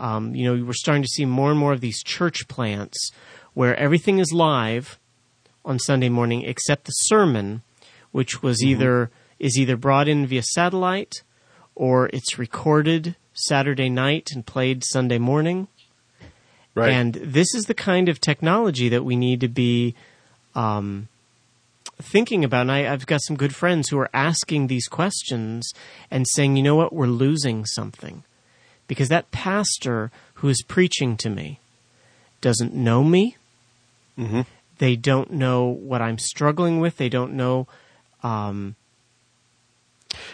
Um, 0.01 0.33
you 0.33 0.43
know, 0.43 0.65
we're 0.65 0.73
starting 0.73 1.03
to 1.03 1.07
see 1.07 1.25
more 1.25 1.51
and 1.51 1.59
more 1.59 1.73
of 1.73 1.79
these 1.79 2.01
church 2.01 2.47
plants 2.47 3.11
where 3.53 3.75
everything 3.77 4.17
is 4.17 4.33
live 4.33 4.97
on 5.63 5.77
Sunday 5.77 6.09
morning 6.09 6.41
except 6.41 6.85
the 6.85 6.91
sermon, 6.91 7.61
which 8.11 8.41
was 8.41 8.63
either 8.63 9.11
is 9.37 9.59
either 9.59 9.77
brought 9.77 10.07
in 10.07 10.25
via 10.25 10.41
satellite 10.41 11.21
or 11.75 12.09
it's 12.13 12.39
recorded 12.39 13.15
Saturday 13.33 13.89
night 13.89 14.29
and 14.33 14.45
played 14.45 14.83
Sunday 14.83 15.19
morning. 15.19 15.67
Right. 16.73 16.89
And 16.89 17.13
this 17.13 17.53
is 17.53 17.65
the 17.65 17.73
kind 17.75 18.09
of 18.09 18.19
technology 18.19 18.89
that 18.89 19.05
we 19.05 19.15
need 19.15 19.39
to 19.41 19.47
be 19.47 19.93
um, 20.55 21.09
thinking 22.01 22.43
about. 22.43 22.61
And 22.61 22.71
I, 22.71 22.91
I've 22.91 23.05
got 23.05 23.21
some 23.21 23.35
good 23.35 23.53
friends 23.53 23.89
who 23.89 23.99
are 23.99 24.09
asking 24.13 24.67
these 24.67 24.87
questions 24.87 25.71
and 26.09 26.25
saying, 26.27 26.55
you 26.55 26.63
know 26.63 26.75
what, 26.75 26.93
we're 26.93 27.07
losing 27.07 27.65
something. 27.65 28.23
Because 28.91 29.07
that 29.07 29.31
pastor 29.31 30.11
who 30.33 30.49
is 30.49 30.61
preaching 30.67 31.15
to 31.15 31.29
me 31.29 31.61
doesn't 32.41 32.73
know 32.73 33.05
me. 33.05 33.37
Mhm. 34.17 34.45
They 34.79 34.97
don't 34.97 35.31
know 35.31 35.63
what 35.63 36.01
I'm 36.01 36.17
struggling 36.17 36.81
with. 36.81 36.97
They 36.97 37.07
don't 37.07 37.31
know. 37.31 37.69
Um, 38.21 38.75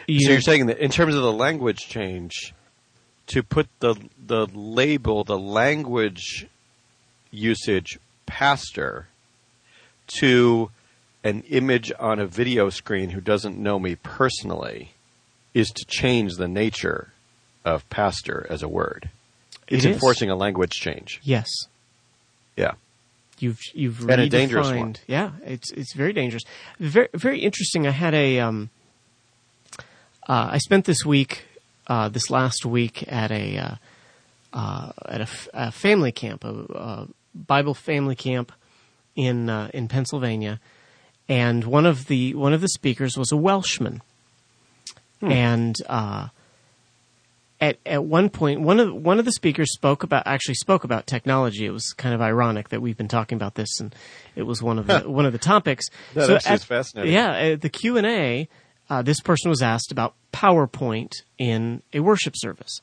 you 0.07 0.21
so 0.21 0.31
you're 0.31 0.41
saying 0.41 0.65
that 0.65 0.79
in 0.79 0.89
terms 0.89 1.13
of 1.13 1.21
the 1.21 1.31
language 1.31 1.87
change, 1.87 2.55
to 3.27 3.43
put 3.43 3.67
the 3.79 3.93
the 4.17 4.47
label, 4.47 5.23
the 5.23 5.37
language 5.37 6.47
usage 7.29 7.99
pastor 8.25 9.07
to 10.19 10.71
an 11.23 11.43
image 11.43 11.91
on 11.99 12.17
a 12.17 12.25
video 12.25 12.71
screen 12.71 13.11
who 13.11 13.21
doesn't 13.21 13.55
know 13.55 13.77
me 13.77 13.93
personally 13.93 14.93
is 15.53 15.69
to 15.69 15.85
change 15.85 16.37
the 16.37 16.47
nature 16.47 17.13
of 17.67 17.87
pastor 17.89 18.47
as 18.49 18.63
a 18.63 18.67
word. 18.67 19.09
It's 19.67 19.83
It 19.85 19.91
enforcing 19.93 20.29
a 20.29 20.35
language 20.35 20.71
change. 20.71 21.19
yes. 21.23 21.47
Yeah. 22.55 22.73
You've 23.39 23.59
you've 23.75 23.99
And 24.09 24.21
a 24.21 24.29
dangerous 24.29 24.71
one. 24.71 24.95
Yeah, 25.05 25.29
it's 25.45 25.71
it's 25.71 25.93
very 25.93 26.11
dangerous. 26.13 26.41
Very 26.79 27.09
very 27.13 27.39
interesting. 27.41 27.85
I 27.85 27.91
had 27.91 28.15
a 28.15 28.39
um, 28.39 28.71
uh, 30.27 30.49
I 30.53 30.57
spent 30.57 30.85
this 30.85 31.05
week, 31.05 31.45
uh, 31.85 32.09
this 32.09 32.31
last 32.31 32.65
week 32.65 33.03
at 33.07 33.29
a 33.31 33.57
uh, 33.59 33.75
uh, 34.53 34.91
at 35.05 35.19
a, 35.21 35.29
f- 35.29 35.47
a 35.53 35.71
family 35.71 36.11
camp, 36.11 36.43
a, 36.43 36.49
a 36.49 37.07
Bible 37.35 37.75
family 37.75 38.15
camp 38.15 38.51
in 39.15 39.49
uh, 39.51 39.69
in 39.71 39.87
Pennsylvania, 39.87 40.59
and 41.29 41.63
one 41.65 41.85
of 41.85 42.07
the 42.07 42.33
one 42.33 42.53
of 42.53 42.61
the 42.61 42.69
speakers 42.69 43.15
was 43.17 43.31
a 43.31 43.37
Welshman, 43.37 44.01
and 45.21 45.75
uh, 45.87 46.29
at 47.59 47.77
at 47.85 48.03
one 48.03 48.29
point 48.29 48.61
one 48.61 48.79
of 48.79 48.93
one 48.93 49.19
of 49.19 49.25
the 49.25 49.31
speakers 49.31 49.73
spoke 49.73 50.03
about 50.03 50.23
actually 50.27 50.55
spoke 50.55 50.83
about 50.83 51.07
technology. 51.07 51.65
It 51.65 51.71
was 51.71 51.93
kind 51.93 52.13
of 52.13 52.21
ironic 52.21 52.69
that 52.69 52.81
we've 52.81 52.97
been 52.97 53.07
talking 53.07 53.35
about 53.35 53.55
this, 53.55 53.79
and 53.79 53.95
it 54.35 54.43
was 54.43 54.61
one 54.61 54.77
of 54.77 54.87
the 54.87 54.99
one 55.09 55.25
of 55.25 55.33
the 55.33 55.39
topics. 55.39 55.87
That 56.13 56.29
actually 56.29 56.55
is 56.55 56.63
fascinating. 56.63 57.13
Yeah, 57.13 57.31
at 57.31 57.61
the 57.61 57.69
Q 57.69 57.97
and 57.97 58.05
A, 58.05 58.47
uh, 58.89 59.01
this 59.01 59.19
person 59.19 59.49
was 59.49 59.61
asked 59.61 59.91
about 59.91 60.15
PowerPoint 60.31 61.11
in 61.37 61.81
a 61.93 61.99
worship 61.99 62.33
service, 62.37 62.79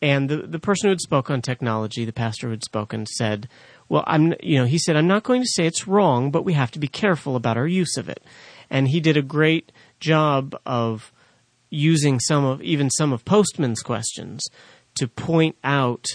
and 0.00 0.28
the 0.28 0.38
the 0.38 0.58
person 0.58 0.88
who 0.88 0.90
had 0.90 1.00
spoke 1.00 1.30
on 1.30 1.42
technology, 1.42 2.04
the 2.04 2.12
pastor 2.12 2.46
who 2.46 2.52
had 2.52 2.64
spoken, 2.64 3.06
said, 3.06 3.48
"Well, 3.88 4.04
I'm 4.06 4.34
you 4.42 4.58
know," 4.58 4.64
he 4.64 4.78
said, 4.78 4.96
"I'm 4.96 5.06
not 5.06 5.22
going 5.22 5.42
to 5.42 5.48
say 5.48 5.66
it's 5.66 5.86
wrong, 5.86 6.30
but 6.30 6.44
we 6.44 6.54
have 6.54 6.70
to 6.72 6.78
be 6.78 6.88
careful 6.88 7.36
about 7.36 7.56
our 7.56 7.68
use 7.68 7.96
of 7.96 8.08
it." 8.08 8.22
And 8.70 8.88
he 8.88 9.00
did 9.00 9.18
a 9.18 9.22
great 9.22 9.70
job 10.00 10.56
of 10.64 11.12
using 11.72 12.20
some 12.20 12.44
of 12.44 12.62
even 12.62 12.90
some 12.90 13.12
of 13.12 13.24
Postman's 13.24 13.80
questions 13.80 14.46
to 14.94 15.08
point 15.08 15.56
out 15.64 16.06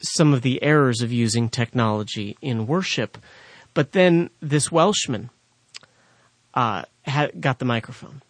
some 0.00 0.32
of 0.32 0.42
the 0.42 0.62
errors 0.62 1.02
of 1.02 1.12
using 1.12 1.48
technology 1.48 2.36
in 2.40 2.66
worship. 2.66 3.18
But 3.74 3.92
then 3.92 4.30
this 4.40 4.72
Welshman 4.72 5.28
uh, 6.54 6.84
got 7.38 7.58
the 7.58 7.66
microphone, 7.66 8.22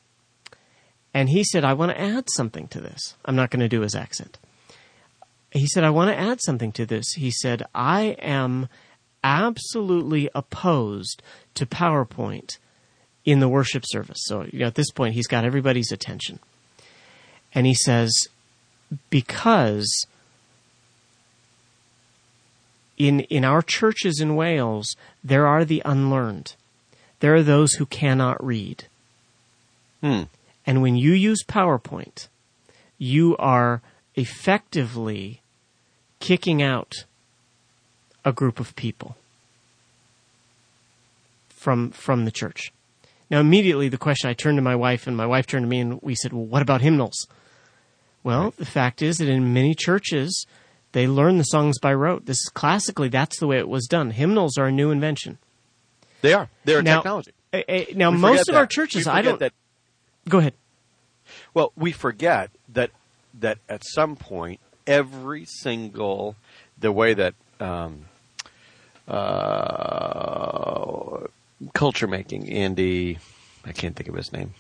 and 1.14 1.28
he 1.28 1.44
said, 1.44 1.64
"I 1.64 1.74
want 1.74 1.92
to 1.92 2.00
add 2.00 2.28
something 2.30 2.66
to 2.68 2.80
this. 2.80 3.14
I'm 3.24 3.36
not 3.36 3.50
going 3.50 3.60
to 3.60 3.68
do 3.68 3.82
his 3.82 3.94
accent." 3.94 4.38
He 5.52 5.68
said, 5.68 5.84
"I 5.84 5.90
want 5.90 6.10
to 6.10 6.18
add 6.18 6.40
something 6.42 6.72
to 6.72 6.84
this." 6.84 7.12
He 7.12 7.30
said, 7.30 7.62
"I 7.72 8.16
am 8.18 8.68
absolutely 9.22 10.28
opposed 10.34 11.22
to 11.54 11.66
PowerPoint." 11.66 12.58
In 13.26 13.40
the 13.40 13.48
worship 13.48 13.84
service. 13.84 14.20
So 14.20 14.46
you 14.50 14.60
know, 14.60 14.66
at 14.66 14.76
this 14.76 14.90
point, 14.90 15.14
he's 15.14 15.26
got 15.26 15.44
everybody's 15.44 15.92
attention. 15.92 16.38
And 17.52 17.66
he 17.66 17.74
says, 17.74 18.28
because 19.10 20.06
in, 22.96 23.20
in 23.20 23.44
our 23.44 23.60
churches 23.60 24.20
in 24.20 24.36
Wales, 24.36 24.96
there 25.22 25.46
are 25.46 25.64
the 25.64 25.82
unlearned. 25.84 26.54
There 27.20 27.34
are 27.34 27.42
those 27.42 27.74
who 27.74 27.86
cannot 27.86 28.42
read. 28.44 28.84
Hmm. 30.00 30.22
And 30.66 30.82
when 30.82 30.96
you 30.96 31.12
use 31.12 31.42
PowerPoint, 31.42 32.28
you 32.98 33.36
are 33.38 33.82
effectively 34.14 35.40
kicking 36.20 36.62
out 36.62 37.04
a 38.24 38.32
group 38.32 38.58
of 38.58 38.74
people 38.76 39.16
from 41.48 41.90
from 41.90 42.24
the 42.24 42.30
church. 42.30 42.72
Now 43.30 43.40
immediately 43.40 43.88
the 43.88 43.98
question 43.98 44.30
I 44.30 44.34
turned 44.34 44.56
to 44.58 44.62
my 44.62 44.76
wife 44.76 45.06
and 45.06 45.16
my 45.16 45.26
wife 45.26 45.46
turned 45.46 45.64
to 45.64 45.68
me 45.68 45.80
and 45.80 46.00
we 46.02 46.14
said, 46.14 46.32
"Well, 46.32 46.44
what 46.46 46.62
about 46.62 46.80
hymnals?" 46.80 47.26
Well, 48.22 48.44
Right. 48.44 48.56
the 48.56 48.64
fact 48.66 49.02
is 49.02 49.18
that 49.18 49.28
in 49.28 49.52
many 49.52 49.74
churches 49.74 50.46
they 50.92 51.06
learn 51.06 51.38
the 51.38 51.44
songs 51.44 51.78
by 51.78 51.92
rote. 51.94 52.26
This 52.26 52.38
is 52.38 52.50
classically 52.54 53.08
that's 53.08 53.38
the 53.38 53.46
way 53.46 53.58
it 53.58 53.68
was 53.68 53.86
done. 53.86 54.10
Hymnals 54.12 54.56
are 54.58 54.66
a 54.66 54.72
new 54.72 54.90
invention. 54.90 55.38
They 56.22 56.32
are. 56.32 56.48
They're 56.64 56.82
Now- 56.82 56.96
technology. 56.96 57.32
Eh, 57.52 57.62
eh, 57.68 57.84
now 57.94 58.10
We 58.10 58.16
most 58.18 58.48
of 58.48 58.56
our 58.56 58.66
churches 58.66 59.06
I 59.06 59.22
don't 59.22 59.38
That, 59.38 59.52
go 60.28 60.38
ahead. 60.38 60.54
well, 61.54 61.72
we 61.76 61.92
forget 61.92 62.50
that 62.70 62.90
that 63.38 63.58
at 63.68 63.84
some 63.84 64.16
point, 64.16 64.60
every 64.86 65.44
single 65.44 66.36
the 66.78 66.90
way 66.90 67.12
that 67.14 67.34
um, 67.60 68.06
uh, 69.08 71.26
culture 71.74 72.06
making 72.06 72.50
Andy, 72.50 73.18
I 73.64 73.72
can't 73.72 73.96
think 73.96 74.08
of 74.08 74.14
his 74.14 74.32
name, 74.32 74.54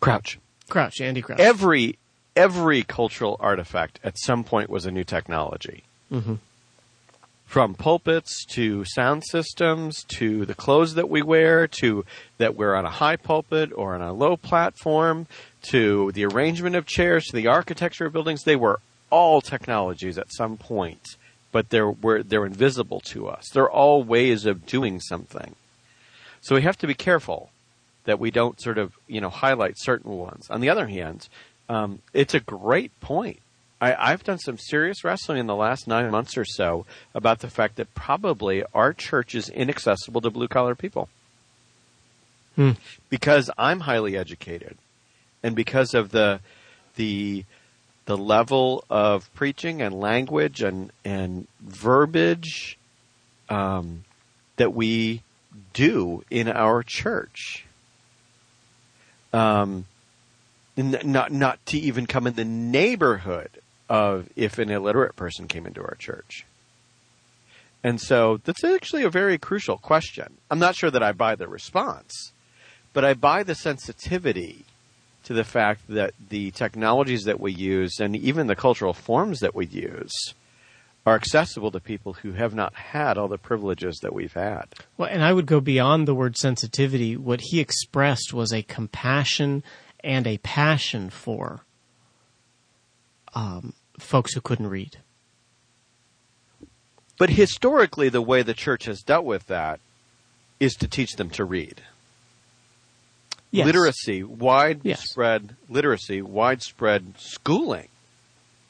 Crouch. 0.00 0.38
Crouch, 0.68 1.00
Andy 1.00 1.22
Crouch. 1.22 1.40
Every 1.40 1.98
every 2.36 2.82
cultural 2.84 3.36
artifact 3.40 3.98
at 4.04 4.18
some 4.18 4.44
point 4.44 4.70
was 4.70 4.86
a 4.86 4.90
new 4.90 5.04
technology. 5.04 5.84
hmm 6.10 6.34
from 7.46 7.74
pulpits 7.74 8.44
to 8.44 8.84
sound 8.84 9.24
systems 9.24 10.04
to 10.04 10.44
the 10.44 10.54
clothes 10.54 10.94
that 10.96 11.08
we 11.08 11.22
wear 11.22 11.66
to 11.66 12.04
that 12.36 12.54
we're 12.54 12.74
on 12.74 12.84
a 12.84 12.90
high 12.90 13.16
pulpit 13.16 13.72
or 13.74 13.94
on 13.94 14.02
a 14.02 14.12
low 14.12 14.36
platform 14.36 15.26
to 15.62 16.12
the 16.12 16.26
arrangement 16.26 16.76
of 16.76 16.84
chairs 16.84 17.24
to 17.24 17.34
the 17.34 17.46
architecture 17.46 18.04
of 18.04 18.12
buildings 18.12 18.42
they 18.44 18.54
were 18.54 18.78
all 19.08 19.40
technologies 19.40 20.18
at 20.18 20.30
some 20.30 20.58
point 20.58 21.16
but 21.50 21.70
they're 21.70 21.90
were 21.90 22.22
they're 22.22 22.44
invisible 22.44 23.00
to 23.00 23.26
us 23.26 23.48
they're 23.54 23.70
all 23.70 24.02
ways 24.04 24.44
of 24.44 24.66
doing 24.66 25.00
something 25.00 25.54
so 26.40 26.54
we 26.54 26.62
have 26.62 26.78
to 26.78 26.86
be 26.86 26.94
careful 26.94 27.50
that 28.04 28.18
we 28.18 28.30
don't 28.30 28.60
sort 28.60 28.78
of 28.78 28.92
you 29.06 29.20
know 29.20 29.30
highlight 29.30 29.74
certain 29.78 30.12
ones 30.12 30.48
on 30.50 30.60
the 30.60 30.70
other 30.70 30.86
hand 30.86 31.28
um, 31.68 32.00
it's 32.12 32.34
a 32.34 32.40
great 32.40 32.98
point 33.00 33.40
I, 33.80 34.12
I've 34.12 34.24
done 34.24 34.38
some 34.38 34.58
serious 34.58 35.04
wrestling 35.04 35.38
in 35.38 35.46
the 35.46 35.54
last 35.54 35.86
nine 35.86 36.10
months 36.10 36.36
or 36.36 36.44
so 36.44 36.84
about 37.14 37.40
the 37.40 37.50
fact 37.50 37.76
that 37.76 37.94
probably 37.94 38.64
our 38.74 38.92
church 38.92 39.34
is 39.34 39.48
inaccessible 39.48 40.20
to 40.22 40.30
blue 40.30 40.48
collar 40.48 40.74
people. 40.74 41.08
Hmm. 42.56 42.72
Because 43.08 43.50
I'm 43.56 43.80
highly 43.80 44.16
educated 44.16 44.76
and 45.42 45.54
because 45.54 45.94
of 45.94 46.10
the 46.10 46.40
the 46.96 47.44
the 48.06 48.16
level 48.16 48.84
of 48.88 49.32
preaching 49.34 49.82
and 49.82 50.00
language 50.00 50.62
and, 50.62 50.90
and 51.04 51.46
verbiage 51.60 52.78
um, 53.50 54.04
that 54.56 54.72
we 54.72 55.22
do 55.72 56.24
in 56.30 56.48
our 56.48 56.82
church. 56.82 57.64
Um, 59.32 59.86
not 60.76 61.32
not 61.32 61.64
to 61.66 61.78
even 61.78 62.06
come 62.06 62.26
in 62.26 62.34
the 62.34 62.44
neighborhood 62.44 63.50
of 63.88 64.28
if 64.36 64.58
an 64.58 64.70
illiterate 64.70 65.16
person 65.16 65.48
came 65.48 65.66
into 65.66 65.82
our 65.82 65.96
church. 65.98 66.46
And 67.82 68.00
so 68.00 68.40
that's 68.44 68.64
actually 68.64 69.04
a 69.04 69.10
very 69.10 69.38
crucial 69.38 69.76
question. 69.78 70.34
I'm 70.50 70.58
not 70.58 70.76
sure 70.76 70.90
that 70.90 71.02
I 71.02 71.12
buy 71.12 71.36
the 71.36 71.48
response, 71.48 72.32
but 72.92 73.04
I 73.04 73.14
buy 73.14 73.42
the 73.42 73.54
sensitivity 73.54 74.64
to 75.24 75.34
the 75.34 75.44
fact 75.44 75.82
that 75.88 76.14
the 76.30 76.50
technologies 76.50 77.24
that 77.24 77.40
we 77.40 77.52
use 77.52 78.00
and 78.00 78.16
even 78.16 78.46
the 78.46 78.56
cultural 78.56 78.94
forms 78.94 79.40
that 79.40 79.54
we 79.54 79.66
use 79.66 80.34
are 81.08 81.14
accessible 81.14 81.70
to 81.70 81.80
people 81.80 82.12
who 82.12 82.32
have 82.32 82.54
not 82.54 82.74
had 82.74 83.16
all 83.16 83.28
the 83.28 83.38
privileges 83.38 83.98
that 84.02 84.12
we've 84.12 84.34
had. 84.34 84.66
Well, 84.98 85.08
and 85.10 85.24
I 85.24 85.32
would 85.32 85.46
go 85.46 85.58
beyond 85.58 86.06
the 86.06 86.14
word 86.14 86.36
sensitivity. 86.36 87.16
What 87.16 87.40
he 87.42 87.60
expressed 87.60 88.34
was 88.34 88.52
a 88.52 88.62
compassion 88.62 89.64
and 90.04 90.26
a 90.26 90.36
passion 90.38 91.08
for 91.08 91.60
um, 93.34 93.72
folks 93.98 94.34
who 94.34 94.42
couldn't 94.42 94.68
read. 94.68 94.98
But 97.18 97.30
historically, 97.30 98.10
the 98.10 98.22
way 98.22 98.42
the 98.42 98.54
church 98.54 98.84
has 98.84 99.00
dealt 99.00 99.24
with 99.24 99.46
that 99.46 99.80
is 100.60 100.74
to 100.74 100.88
teach 100.88 101.16
them 101.16 101.30
to 101.30 101.44
read. 101.44 101.80
Yes. 103.50 103.64
Literacy, 103.64 104.22
widespread 104.22 105.56
literacy, 105.70 106.20
widespread 106.20 107.14
schooling 107.16 107.88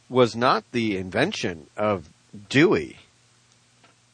was 0.09 0.37
not 0.37 0.65
the 0.71 0.97
invention 0.97 1.67
of 1.77 2.09
Dewey. 2.49 2.99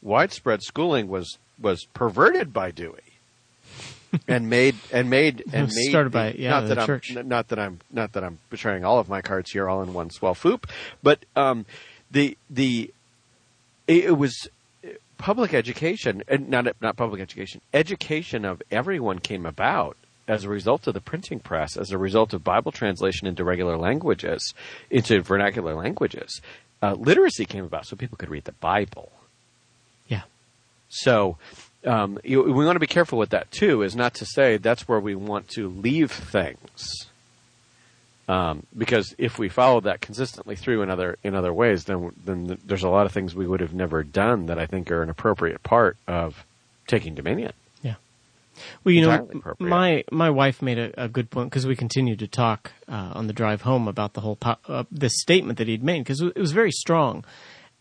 Widespread 0.01 0.61
schooling 0.61 1.07
was 1.07 1.37
was 1.59 1.85
perverted 1.85 2.53
by 2.53 2.71
Dewey. 2.71 2.99
and 4.27 4.49
made 4.49 4.75
and 4.91 5.09
made 5.09 5.43
and 5.51 5.67
made 5.67 5.89
Started 5.89 6.11
by, 6.11 6.33
yeah, 6.33 6.51
not 6.51 6.61
the 6.61 6.67
that 6.69 6.79
I'm 6.79 6.85
church. 6.85 7.15
not 7.15 7.47
that 7.49 7.59
I'm 7.59 7.79
not 7.91 8.13
that 8.13 8.23
I'm 8.23 8.39
betraying 8.49 8.85
all 8.85 8.99
of 8.99 9.09
my 9.09 9.21
cards 9.21 9.51
here 9.51 9.67
all 9.69 9.81
in 9.81 9.93
one 9.93 10.09
swell 10.09 10.35
foop, 10.35 10.69
but 11.03 11.25
um, 11.35 11.65
the 12.11 12.37
the 12.49 12.93
it, 13.87 14.05
it 14.05 14.17
was 14.17 14.47
uh, 14.85 14.89
public 15.17 15.53
education 15.53 16.23
and 16.27 16.49
not 16.49 16.67
not 16.81 16.95
public 16.95 17.21
education 17.21 17.61
education 17.73 18.45
of 18.45 18.61
everyone 18.71 19.19
came 19.19 19.45
about 19.45 19.97
as 20.27 20.43
a 20.43 20.49
result 20.49 20.87
of 20.87 20.93
the 20.93 21.01
printing 21.01 21.39
press 21.39 21.77
as 21.77 21.91
a 21.91 21.97
result 21.97 22.33
of 22.33 22.43
bible 22.43 22.71
translation 22.71 23.27
into 23.27 23.43
regular 23.43 23.77
languages 23.77 24.53
into 24.89 25.21
vernacular 25.21 25.75
languages 25.75 26.41
uh, 26.85 26.93
literacy 26.93 27.45
came 27.45 27.65
about 27.65 27.85
so 27.85 27.95
people 27.95 28.17
could 28.17 28.29
read 28.29 28.43
the 28.45 28.51
bible 28.53 29.11
Yeah. 30.07 30.23
so 30.89 31.37
um, 31.85 32.17
you, 32.23 32.41
we 32.41 32.65
want 32.65 32.75
to 32.77 32.79
be 32.79 32.87
careful 32.87 33.19
with 33.19 33.29
that 33.29 33.51
too. 33.51 33.83
Is 33.83 33.95
not 33.95 34.15
to 34.15 34.25
say 34.25 34.57
that's 34.57 34.87
where 34.87 34.99
we 34.99 35.13
want 35.13 35.49
to 35.49 35.69
leave 35.69 36.11
things, 36.11 37.07
um, 38.27 38.65
because 38.75 39.13
if 39.19 39.37
we 39.37 39.49
follow 39.49 39.81
that 39.81 40.01
consistently 40.01 40.55
through 40.55 40.81
in 40.81 40.89
other 40.89 41.17
in 41.23 41.35
other 41.35 41.53
ways, 41.53 41.83
then 41.85 42.11
then 42.25 42.57
there's 42.65 42.81
a 42.83 42.89
lot 42.89 43.05
of 43.05 43.11
things 43.11 43.35
we 43.35 43.45
would 43.45 43.59
have 43.59 43.73
never 43.75 44.01
done 44.03 44.47
that 44.47 44.57
I 44.57 44.65
think 44.65 44.89
are 44.89 45.03
an 45.03 45.11
appropriate 45.11 45.61
part 45.61 45.95
of 46.07 46.43
taking 46.87 47.13
dominion. 47.13 47.53
Well, 48.83 48.93
you 48.93 49.01
know, 49.01 49.27
my 49.59 50.03
my 50.11 50.29
wife 50.29 50.61
made 50.61 50.77
a, 50.77 51.03
a 51.05 51.07
good 51.09 51.29
point 51.29 51.49
because 51.49 51.67
we 51.67 51.75
continued 51.75 52.19
to 52.19 52.27
talk 52.27 52.71
uh, 52.87 53.11
on 53.13 53.27
the 53.27 53.33
drive 53.33 53.61
home 53.63 53.87
about 53.87 54.13
the 54.13 54.21
whole 54.21 54.35
po- 54.37 54.57
uh, 54.67 54.83
this 54.91 55.13
statement 55.19 55.57
that 55.57 55.67
he'd 55.67 55.83
made 55.83 55.99
because 55.99 56.21
it 56.21 56.37
was 56.37 56.51
very 56.51 56.71
strong, 56.71 57.25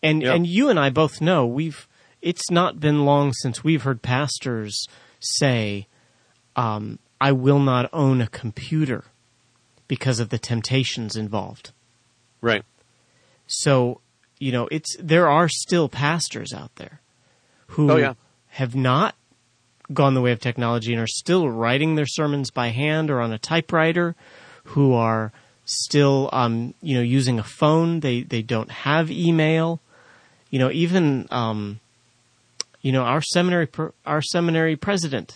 and 0.03 0.23
Yeah. 0.23 0.35
and 0.35 0.47
you 0.47 0.69
and 0.69 0.79
I 0.79 0.91
both 0.91 1.21
know 1.21 1.47
we've 1.47 1.87
it's 2.23 2.51
not 2.51 2.81
been 2.81 3.05
long 3.05 3.33
since 3.35 3.63
we've 3.63 3.83
heard 3.83 4.03
pastors 4.03 4.87
say, 5.21 5.87
um, 6.57 6.99
"I 7.21 7.33
will 7.33 7.61
not 7.61 7.89
own 7.93 8.21
a 8.21 8.27
computer 8.27 9.05
because 9.87 10.19
of 10.21 10.31
the 10.31 10.39
temptations 10.39 11.17
involved." 11.17 11.71
Right. 12.41 12.65
So, 13.47 14.01
you 14.39 14.53
know, 14.53 14.69
it's 14.71 14.97
there 14.99 15.29
are 15.29 15.49
still 15.49 15.89
pastors 15.89 16.53
out 16.53 16.75
there 16.77 17.01
who 17.69 17.91
Oh, 17.93 17.97
yeah. 17.97 18.15
have 18.49 18.75
not 18.75 19.15
gone 19.93 20.15
the 20.15 20.21
way 20.21 20.33
of 20.33 20.41
technology 20.41 20.93
and 20.93 21.03
are 21.03 21.07
still 21.07 21.49
writing 21.49 21.95
their 21.95 22.07
sermons 22.07 22.51
by 22.51 22.69
hand 22.69 23.11
or 23.11 23.21
on 23.21 23.33
a 23.33 23.39
typewriter, 23.39 24.15
who 24.69 24.95
are 24.95 25.33
still 25.65 26.29
um, 26.33 26.75
you 26.83 26.97
know, 26.97 27.03
using 27.03 27.39
a 27.39 27.45
phone. 27.45 28.01
They 28.01 28.23
they 28.23 28.43
don't 28.43 28.71
have 28.71 29.11
email. 29.11 29.81
You 30.51 30.59
know, 30.59 30.71
even 30.71 31.27
um, 31.31 31.81
you 32.81 32.93
know, 32.93 33.03
our 33.03 33.21
seminary 33.21 33.67
pr- 33.67 33.89
our 34.07 34.23
seminary 34.23 34.77
president 34.77 35.35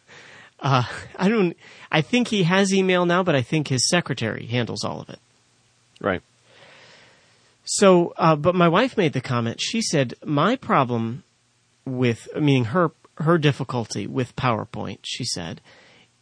uh, 0.60 0.84
I 1.16 1.28
don't 1.28 1.56
I 1.90 2.00
think 2.00 2.28
he 2.28 2.44
has 2.44 2.72
email 2.72 3.06
now, 3.06 3.22
but 3.22 3.34
I 3.34 3.42
think 3.42 3.68
his 3.68 3.88
secretary 3.88 4.46
handles 4.46 4.84
all 4.84 5.00
of 5.00 5.08
it. 5.08 5.18
Right. 6.00 6.22
So, 7.64 8.14
uh, 8.16 8.36
but 8.36 8.54
my 8.54 8.68
wife 8.68 8.96
made 8.96 9.12
the 9.12 9.20
comment. 9.20 9.60
She 9.60 9.82
said, 9.82 10.14
"My 10.24 10.56
problem 10.56 11.24
with, 11.84 12.28
meaning 12.36 12.66
her 12.66 12.92
her 13.18 13.38
difficulty 13.38 14.06
with 14.06 14.36
PowerPoint," 14.36 15.00
she 15.02 15.24
said, 15.24 15.60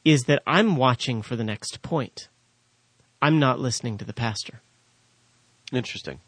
"is 0.04 0.24
that 0.24 0.42
I'm 0.46 0.76
watching 0.76 1.22
for 1.22 1.36
the 1.36 1.44
next 1.44 1.82
point. 1.82 2.28
I'm 3.20 3.38
not 3.38 3.60
listening 3.60 3.98
to 3.98 4.04
the 4.04 4.12
pastor." 4.12 4.60
Interesting. 5.72 6.20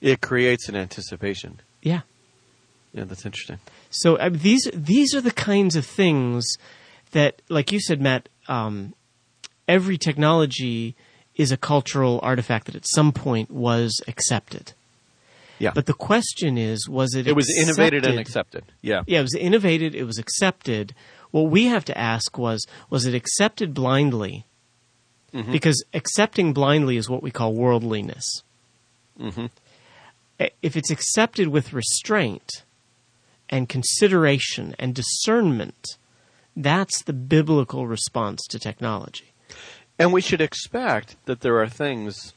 It 0.00 0.20
creates 0.20 0.68
an 0.68 0.76
anticipation. 0.76 1.60
Yeah. 1.82 2.02
Yeah, 2.92 3.04
that's 3.04 3.26
interesting. 3.26 3.58
So 3.90 4.16
uh, 4.16 4.30
these 4.32 4.70
these 4.72 5.14
are 5.14 5.20
the 5.20 5.32
kinds 5.32 5.74
of 5.74 5.84
things 5.84 6.44
that, 7.12 7.42
like 7.48 7.72
you 7.72 7.80
said, 7.80 8.00
Matt. 8.00 8.28
Um, 8.46 8.94
every 9.66 9.96
technology 9.96 10.94
is 11.34 11.50
a 11.50 11.56
cultural 11.56 12.20
artifact 12.22 12.66
that 12.66 12.76
at 12.76 12.86
some 12.86 13.12
point 13.12 13.50
was 13.50 14.00
accepted. 14.06 14.74
Yeah. 15.64 15.70
But 15.74 15.86
the 15.86 15.94
question 15.94 16.58
is, 16.58 16.88
was 16.88 17.14
it 17.14 17.26
it 17.26 17.34
was 17.34 17.48
innovated 17.58 18.04
and 18.04 18.18
accepted? 18.18 18.64
accepted. 18.64 18.76
Yeah. 18.82 19.02
Yeah, 19.06 19.20
it 19.20 19.22
was 19.22 19.34
innovated, 19.34 19.94
it 19.94 20.04
was 20.04 20.18
accepted. 20.18 20.94
What 21.30 21.50
we 21.50 21.66
have 21.66 21.84
to 21.86 21.96
ask 21.96 22.36
was, 22.36 22.66
was 22.90 23.06
it 23.06 23.14
accepted 23.14 23.72
blindly? 23.72 24.44
Mhm. 25.32 25.50
Because 25.52 25.82
accepting 25.94 26.52
blindly 26.52 26.96
is 26.98 27.08
what 27.08 27.22
we 27.22 27.30
call 27.30 27.54
worldliness. 27.54 28.42
Mhm. 29.18 29.48
If 30.60 30.76
it's 30.76 30.90
accepted 30.90 31.48
with 31.48 31.72
restraint 31.72 32.50
and 33.48 33.66
consideration 33.68 34.74
and 34.78 34.94
discernment, 34.94 35.96
that's 36.54 37.02
the 37.02 37.12
biblical 37.14 37.86
response 37.86 38.42
to 38.50 38.58
technology. 38.58 39.32
And 39.98 40.12
we 40.12 40.20
should 40.20 40.40
expect 40.40 41.16
that 41.24 41.40
there 41.40 41.58
are 41.62 41.68
things, 41.68 42.34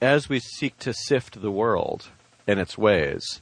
as 0.00 0.28
we 0.28 0.38
seek 0.38 0.78
to 0.78 0.92
sift 0.92 1.40
the 1.40 1.50
world 1.50 2.08
and 2.46 2.58
its 2.60 2.78
ways, 2.78 3.40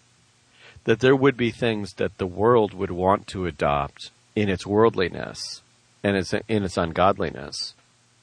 that 0.84 1.00
there 1.00 1.16
would 1.16 1.36
be 1.36 1.50
things 1.50 1.94
that 1.94 2.18
the 2.18 2.26
world 2.26 2.72
would 2.74 2.90
want 2.90 3.26
to 3.28 3.46
adopt 3.46 4.10
in 4.34 4.48
its 4.48 4.66
worldliness 4.66 5.62
and 6.02 6.16
its, 6.16 6.32
in 6.32 6.62
its 6.62 6.76
ungodliness 6.76 7.74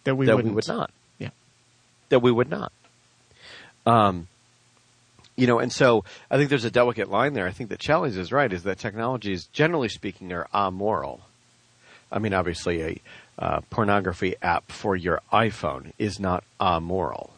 That 0.03 0.15
we 0.15 0.25
that 0.25 0.35
wouldn't. 0.35 0.53
we 0.53 0.55
would 0.55 0.67
not. 0.67 0.91
Yeah. 1.19 1.29
That 2.09 2.19
we 2.19 2.31
would 2.31 2.49
not. 2.49 2.71
Um, 3.85 4.27
you 5.35 5.47
know, 5.47 5.59
and 5.59 5.71
so 5.71 6.05
I 6.29 6.37
think 6.37 6.49
there's 6.49 6.63
a 6.63 6.71
delicate 6.71 7.09
line 7.09 7.33
there. 7.33 7.47
I 7.47 7.51
think 7.51 7.69
that 7.69 7.79
Challies 7.79 8.17
is 8.17 8.31
right, 8.31 8.51
is 8.53 8.63
that 8.63 8.77
technologies, 8.77 9.45
generally 9.51 9.89
speaking, 9.89 10.31
are 10.31 10.47
amoral. 10.53 11.21
I 12.11 12.19
mean, 12.19 12.33
obviously, 12.33 12.81
a 12.83 13.01
uh, 13.39 13.61
pornography 13.71 14.35
app 14.41 14.71
for 14.71 14.95
your 14.95 15.21
iPhone 15.33 15.91
is 15.97 16.19
not 16.19 16.43
amoral. 16.61 17.32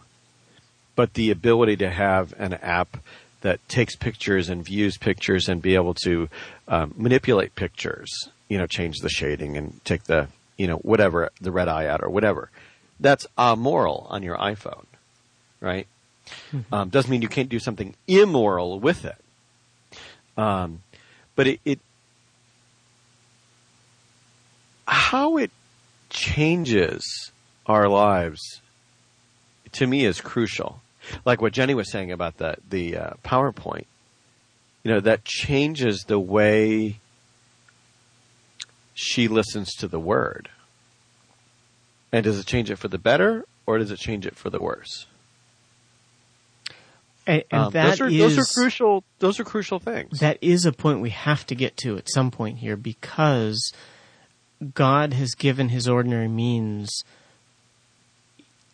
But 0.96 1.14
the 1.14 1.32
ability 1.32 1.78
to 1.78 1.90
have 1.90 2.34
an 2.38 2.54
app 2.54 2.98
that 3.42 3.68
takes 3.68 3.96
pictures 3.96 4.50
and 4.50 4.64
views 4.64 4.98
pictures 4.98 5.48
and 5.48 5.62
be 5.62 5.76
able 5.76 5.94
to 5.94 6.30
um, 6.68 6.94
manipulate 6.98 7.54
pictures, 7.56 8.10
you 8.48 8.58
know, 8.58 8.66
change 8.66 9.00
the 9.00 9.10
shading 9.10 9.58
and 9.58 9.84
take 9.86 10.06
the, 10.06 10.30
you 10.58 10.68
know, 10.68 10.78
whatever, 10.78 11.30
the 11.42 11.52
red 11.52 11.68
eye 11.68 11.86
out 11.86 12.02
or 12.02 12.10
whatever, 12.10 12.50
that's 13.00 13.28
amoral 13.38 14.08
on 14.10 14.24
your 14.24 14.38
iPhone, 14.38 14.86
right? 15.60 15.88
Um, 16.72 16.90
doesn't 16.90 17.12
mean 17.12 17.22
you 17.22 17.28
can't 17.28 17.50
do 17.50 17.60
something 17.60 17.94
immoral 18.08 18.80
with 18.80 19.06
it. 19.06 19.18
Um, 20.38 20.82
but 21.36 21.48
it, 21.48 21.60
it, 21.66 21.80
how 24.88 25.38
it 25.38 25.52
changes 26.10 27.32
our 27.66 27.88
lives 27.88 28.62
to 29.74 29.86
me 29.86 30.06
is 30.06 30.22
crucial. 30.22 30.82
Like 31.26 31.42
what 31.42 31.54
Jenny 31.54 31.74
was 31.74 31.92
saying 31.92 32.12
about 32.12 32.38
the 32.38 32.58
the 32.70 32.98
uh, 32.98 33.10
PowerPoint, 33.24 33.86
you 34.84 34.92
know, 34.92 35.00
that 35.02 35.26
changes 35.26 36.04
the 36.08 36.20
way 36.20 37.00
she 38.94 39.28
listens 39.28 39.74
to 39.76 39.88
the 39.88 40.00
word. 40.00 40.50
And 42.12 42.24
does 42.24 42.40
it 42.40 42.46
change 42.46 42.72
it 42.72 42.78
for 42.78 42.88
the 42.88 42.98
better 42.98 43.46
or 43.66 43.78
does 43.78 43.92
it 43.92 44.00
change 44.00 44.26
it 44.26 44.36
for 44.36 44.50
the 44.50 44.60
worse? 44.60 45.06
And, 47.28 47.44
and 47.52 47.62
Um, 47.64 47.72
that 47.74 47.98
those 47.98 48.02
are 48.02 48.08
is- 48.08 48.20
those 48.20 48.38
are 48.38 48.54
crucial. 48.62 49.04
Those 49.20 49.40
are 49.40 49.44
crucial 49.44 49.80
things. 49.80 50.20
that 50.20 50.38
is 50.42 50.66
a 50.66 50.72
point 50.72 51.02
we 51.02 51.10
have 51.10 51.46
to 51.48 51.56
get 51.56 51.76
to 51.78 51.98
at 51.98 52.10
some 52.10 52.32
point 52.32 52.60
here 52.60 52.78
because 52.78 53.74
God 54.74 55.14
has 55.14 55.34
given 55.36 55.70
his 55.70 55.88
ordinary 55.88 56.28
means. 56.28 57.04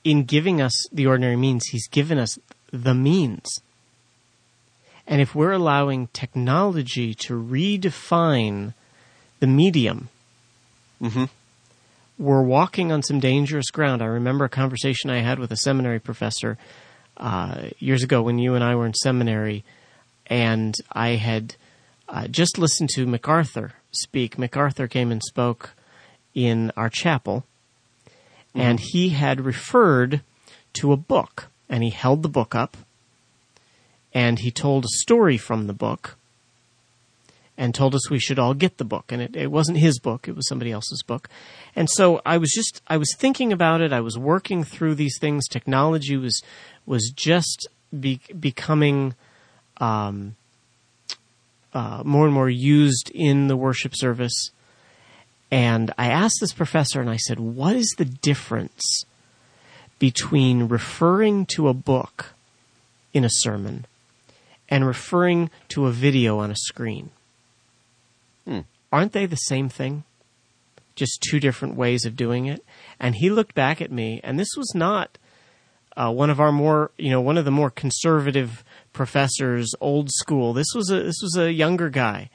In 0.04 0.24
giving 0.24 0.62
us 0.62 0.88
the 0.92 1.06
ordinary 1.06 1.36
means, 1.36 1.68
he's 1.68 1.88
given 1.88 2.18
us 2.18 2.40
the 2.72 2.94
means. 2.94 3.62
And 5.06 5.22
if 5.22 5.36
we're 5.36 5.52
allowing 5.52 6.08
technology 6.08 7.14
to 7.16 7.34
redefine 7.34 8.74
the 9.40 9.48
medium, 9.48 10.10
hmm 11.00 11.26
we're 12.22 12.44
walking 12.44 12.92
on 12.92 13.02
some 13.02 13.20
dangerous 13.20 13.72
ground. 13.72 14.02
I 14.02 14.06
remember 14.06 14.46
a 14.46 14.50
conversation 14.50 15.10
I 15.10 15.22
had 15.22 15.40
with 15.40 15.52
a 15.52 15.58
seminary 15.58 16.00
professor 16.00 16.58
uh, 17.18 17.70
years 17.80 18.04
ago 18.04 18.22
when 18.22 18.38
you 18.38 18.54
and 18.54 18.64
I 18.64 18.76
were 18.76 18.86
in 18.86 18.94
seminary, 18.94 19.64
and 20.28 20.76
I 20.92 21.16
had 21.16 21.56
uh, 22.08 22.28
just 22.28 22.60
listened 22.60 22.90
to 22.92 23.08
MacArthur 23.08 23.74
speak. 23.92 24.38
MacArthur 24.38 24.88
came 24.88 25.12
and 25.12 25.22
spoke 25.24 25.72
in 26.36 26.72
our 26.78 26.90
chapel, 26.90 27.44
and 28.54 28.80
he 28.80 29.10
had 29.10 29.42
referred 29.42 30.22
to 30.74 30.92
a 30.92 30.98
book, 30.98 31.48
and 31.70 31.84
he 31.84 31.90
held 31.90 32.24
the 32.24 32.30
book 32.30 32.54
up, 32.56 32.78
and 34.14 34.40
he 34.40 34.52
told 34.52 34.86
a 34.86 34.90
story 34.90 35.38
from 35.38 35.68
the 35.68 35.74
book 35.74 36.18
and 37.58 37.76
told 37.76 37.94
us 37.94 38.10
we 38.10 38.20
should 38.20 38.40
all 38.40 38.54
get 38.54 38.78
the 38.78 38.84
book. 38.84 39.12
And 39.12 39.22
it, 39.22 39.36
it 39.36 39.52
wasn't 39.52 39.78
his 39.78 40.00
book, 40.00 40.28
it 40.28 40.36
was 40.36 40.48
somebody 40.48 40.72
else's 40.72 41.04
book. 41.04 41.30
And 41.76 41.90
so 41.90 42.22
I 42.26 42.38
was 42.38 42.52
just, 42.52 42.82
I 42.88 42.98
was 42.98 43.14
thinking 43.16 43.54
about 43.54 43.82
it. 43.82 43.94
I 43.94 44.02
was 44.02 44.18
working 44.18 44.64
through 44.64 44.96
these 44.96 45.18
things. 45.20 45.48
Technology 45.48 46.18
was, 46.18 46.42
was 46.86 47.12
just 47.16 47.68
be, 47.98 48.20
becoming, 48.40 49.14
um, 49.78 50.36
uh, 51.74 52.02
more 52.04 52.26
and 52.26 52.34
more 52.34 52.50
used 52.50 53.12
in 53.14 53.48
the 53.48 53.56
worship 53.56 53.96
service. 53.96 54.52
And 55.52 55.94
I 55.98 56.08
asked 56.08 56.38
this 56.40 56.54
professor 56.54 57.02
and 57.02 57.10
I 57.10 57.18
said, 57.18 57.40
what 57.40 57.76
is 57.76 57.94
the 57.98 58.06
difference 58.06 59.04
between 60.00 60.68
referring 60.68 61.46
to 61.46 61.68
a 61.68 61.74
book 61.74 62.34
in 63.14 63.26
a 63.26 63.30
sermon 63.30 63.86
and 64.70 64.88
referring 64.88 65.50
to 65.70 65.88
a 65.88 65.92
video 65.92 66.40
on 66.40 66.50
a 66.52 66.56
screen? 66.56 67.10
Hmm. 68.46 68.62
Aren't 68.92 69.12
they 69.12 69.26
the 69.26 69.36
same 69.36 69.68
thing? 69.68 70.04
Just 70.96 71.22
two 71.22 71.40
different 71.40 71.76
ways 71.76 72.06
of 72.06 72.16
doing 72.16 72.46
it. 72.46 72.64
And 73.00 73.16
he 73.16 73.30
looked 73.30 73.54
back 73.54 73.82
at 73.82 73.92
me, 73.92 74.22
and 74.24 74.40
this 74.40 74.56
was 74.56 74.74
not 74.74 75.18
uh, 75.98 76.12
one 76.12 76.30
of 76.30 76.40
our 76.40 76.52
more, 76.52 76.92
you 76.98 77.10
know, 77.10 77.22
one 77.22 77.38
of 77.38 77.46
the 77.46 77.52
more 77.52 77.70
conservative 77.70 78.64
professors, 78.94 79.74
old 79.82 80.10
school. 80.12 80.54
This 80.54 80.74
was 80.74 80.90
a 80.90 81.04
this 81.04 81.20
was 81.22 81.38
a 81.38 81.52
younger 81.52 81.90
guy. 81.90 82.30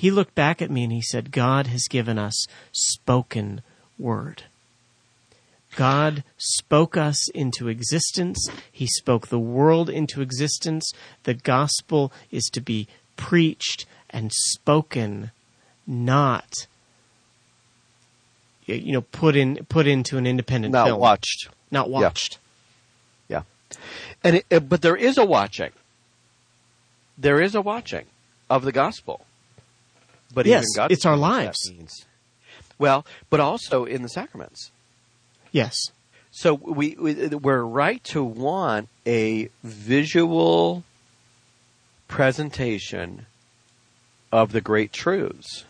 He 0.00 0.10
looked 0.10 0.34
back 0.34 0.62
at 0.62 0.70
me 0.70 0.82
and 0.84 0.92
he 0.92 1.02
said, 1.02 1.30
"God 1.30 1.66
has 1.66 1.86
given 1.86 2.18
us 2.18 2.46
spoken 2.72 3.60
word." 3.98 4.44
God 5.76 6.24
spoke 6.38 6.96
us 6.96 7.28
into 7.34 7.68
existence. 7.68 8.48
He 8.72 8.86
spoke 8.86 9.28
the 9.28 9.38
world 9.38 9.90
into 9.90 10.22
existence. 10.22 10.90
The 11.24 11.34
gospel 11.34 12.14
is 12.30 12.44
to 12.54 12.62
be 12.62 12.88
preached 13.16 13.84
and 14.08 14.32
spoken, 14.32 15.32
not 15.86 16.50
you 18.64 18.92
know 18.94 19.02
put 19.02 19.36
in 19.36 19.66
put 19.68 19.86
into 19.86 20.16
an 20.16 20.26
independent 20.26 20.72
Not 20.72 20.86
film, 20.86 20.98
watched. 21.00 21.48
not 21.70 21.90
watched. 21.90 22.38
Yeah. 23.28 23.42
And 24.24 24.36
it, 24.36 24.46
it- 24.48 24.68
but 24.70 24.80
there 24.80 24.96
is 24.96 25.18
a 25.18 25.26
watching. 25.26 25.72
There 27.18 27.42
is 27.42 27.54
a 27.54 27.60
watching 27.60 28.06
of 28.48 28.64
the 28.64 28.72
gospel. 28.72 29.26
But 30.32 30.46
Yes, 30.46 30.64
it's 30.90 31.04
our 31.06 31.16
knows 31.16 31.20
what 31.22 31.28
that 31.30 31.44
lives. 31.44 31.70
means. 31.70 32.06
Well, 32.78 33.04
but 33.28 33.40
also 33.40 33.84
in 33.84 34.02
the 34.02 34.08
sacraments. 34.08 34.70
Yes, 35.52 35.76
So 36.30 36.54
we, 36.54 36.94
we 36.98 37.14
we're 37.28 37.62
right 37.62 38.02
to 38.04 38.22
want 38.22 38.88
a 39.06 39.50
visual 39.64 40.84
presentation 42.08 43.26
of 44.32 44.52
the 44.52 44.60
great 44.60 44.92
truths. 44.92 45.64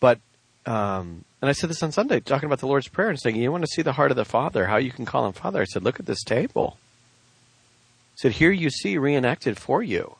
But 0.00 0.20
um, 0.66 1.24
and 1.42 1.48
I 1.48 1.52
said 1.52 1.68
this 1.70 1.82
on 1.82 1.92
Sunday, 1.92 2.20
talking 2.20 2.46
about 2.46 2.60
the 2.60 2.66
Lord's 2.66 2.88
Prayer 2.88 3.10
and 3.10 3.20
saying, 3.20 3.36
"You 3.36 3.50
want 3.52 3.64
to 3.64 3.70
see 3.70 3.82
the 3.82 3.92
heart 3.92 4.10
of 4.10 4.16
the 4.16 4.24
Father? 4.24 4.66
How 4.66 4.76
you 4.76 4.90
can 4.92 5.04
call 5.04 5.26
him 5.26 5.32
Father?" 5.32 5.60
I 5.60 5.64
said, 5.64 5.82
"Look 5.82 5.98
at 6.00 6.06
this 6.06 6.22
table." 6.22 6.78
I 6.78 8.16
said, 8.16 8.32
"Here 8.32 8.52
you 8.52 8.70
see 8.70 8.96
reenacted 8.96 9.58
for 9.58 9.82
you 9.82 10.16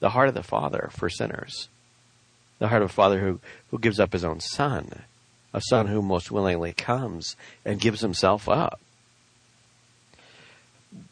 the 0.00 0.10
heart 0.10 0.28
of 0.28 0.34
the 0.34 0.42
Father 0.42 0.90
for 0.92 1.08
sinners, 1.08 1.68
the 2.62 2.68
heart 2.68 2.82
of 2.82 2.90
a 2.90 2.92
Father 2.92 3.20
who 3.20 3.40
who 3.70 3.78
gives 3.78 4.00
up 4.00 4.12
his 4.12 4.24
own 4.24 4.40
Son." 4.40 5.02
a 5.52 5.60
son 5.60 5.86
who 5.86 6.02
most 6.02 6.30
willingly 6.30 6.72
comes 6.72 7.36
and 7.64 7.80
gives 7.80 8.00
himself 8.00 8.48
up. 8.48 8.80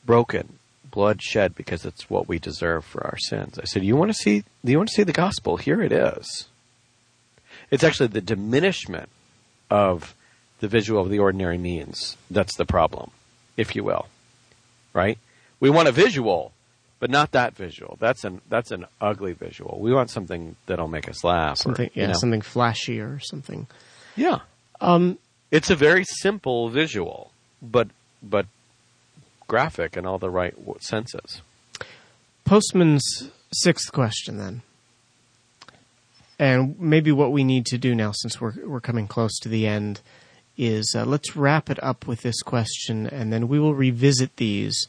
Broken, 0.05 0.59
blood 0.91 1.23
shed 1.23 1.55
because 1.55 1.85
it's 1.85 2.11
what 2.11 2.29
we 2.29 2.39
deserve 2.39 2.85
for 2.85 3.05
our 3.05 3.19
sins. 3.19 3.59
I 3.59 3.65
said, 3.65 3.85
"You 3.85 3.97
want 3.97 4.11
to 4.11 4.15
see? 4.15 4.45
Do 4.65 4.73
you 4.73 4.79
want 4.79 4.89
to 4.89 4.95
see 4.95 5.03
the 5.03 5.13
gospel? 5.13 5.57
Here 5.57 5.83
it 5.83 5.93
is." 5.93 6.47
It's 7.71 7.85
actually 7.85 8.09
the 8.09 8.21
diminishment 8.21 9.09
of 9.71 10.15
the 10.61 10.69
visual 10.69 11.01
of 11.01 11.11
the 11.11 11.19
ordinary 11.19 11.59
means 11.59 12.17
that's 12.31 12.57
the 12.57 12.67
problem, 12.67 13.11
if 13.57 13.77
you 13.77 13.85
will. 13.85 14.09
Right? 14.93 15.19
We 15.61 15.71
want 15.71 15.89
a 15.89 15.93
visual, 15.93 16.53
but 17.01 17.11
not 17.11 17.33
that 17.33 17.57
visual. 17.57 17.97
That's 17.99 18.23
an 18.25 18.41
that's 18.49 18.71
an 18.71 18.87
ugly 19.01 19.33
visual. 19.33 19.79
We 19.81 19.93
want 19.93 20.11
something 20.11 20.55
that'll 20.67 20.87
make 20.89 21.09
us 21.09 21.25
laugh. 21.25 21.55
or, 21.55 21.63
something 21.63 21.91
you 21.95 22.03
yeah, 22.03 22.09
know. 22.09 22.13
something 22.15 22.43
flashy 22.43 23.01
or 23.01 23.19
something. 23.19 23.67
Yeah. 24.15 24.41
Um, 24.81 25.19
It's 25.51 25.71
a 25.71 25.77
very 25.77 26.05
simple 26.05 26.69
visual. 26.69 27.33
but 27.61 27.89
but 28.23 28.47
graphic 29.49 29.97
in 29.97 30.07
all 30.07 30.19
the 30.19 30.31
right 30.31 30.55
senses. 30.81 31.43
Postman's 32.45 33.31
sixth 33.53 33.93
question, 33.93 34.39
then, 34.39 34.63
and 36.39 36.79
maybe 36.81 37.13
what 37.13 37.33
we 37.33 37.45
need 37.45 37.67
to 37.67 37.79
do 37.79 37.95
now, 37.95 38.13
since 38.13 38.41
we're 38.41 38.55
we're 38.67 38.81
coming 38.81 39.07
close 39.09 39.39
to 39.41 39.49
the 39.49 39.67
end, 39.67 40.01
is 40.57 40.95
uh, 40.97 41.05
let's 41.05 41.37
wrap 41.37 41.71
it 41.71 41.83
up 41.83 42.07
with 42.07 42.23
this 42.23 42.43
question, 42.43 43.07
and 43.07 43.33
then 43.33 43.49
we 43.49 43.59
will 43.59 43.75
revisit 43.75 44.37
these 44.37 44.87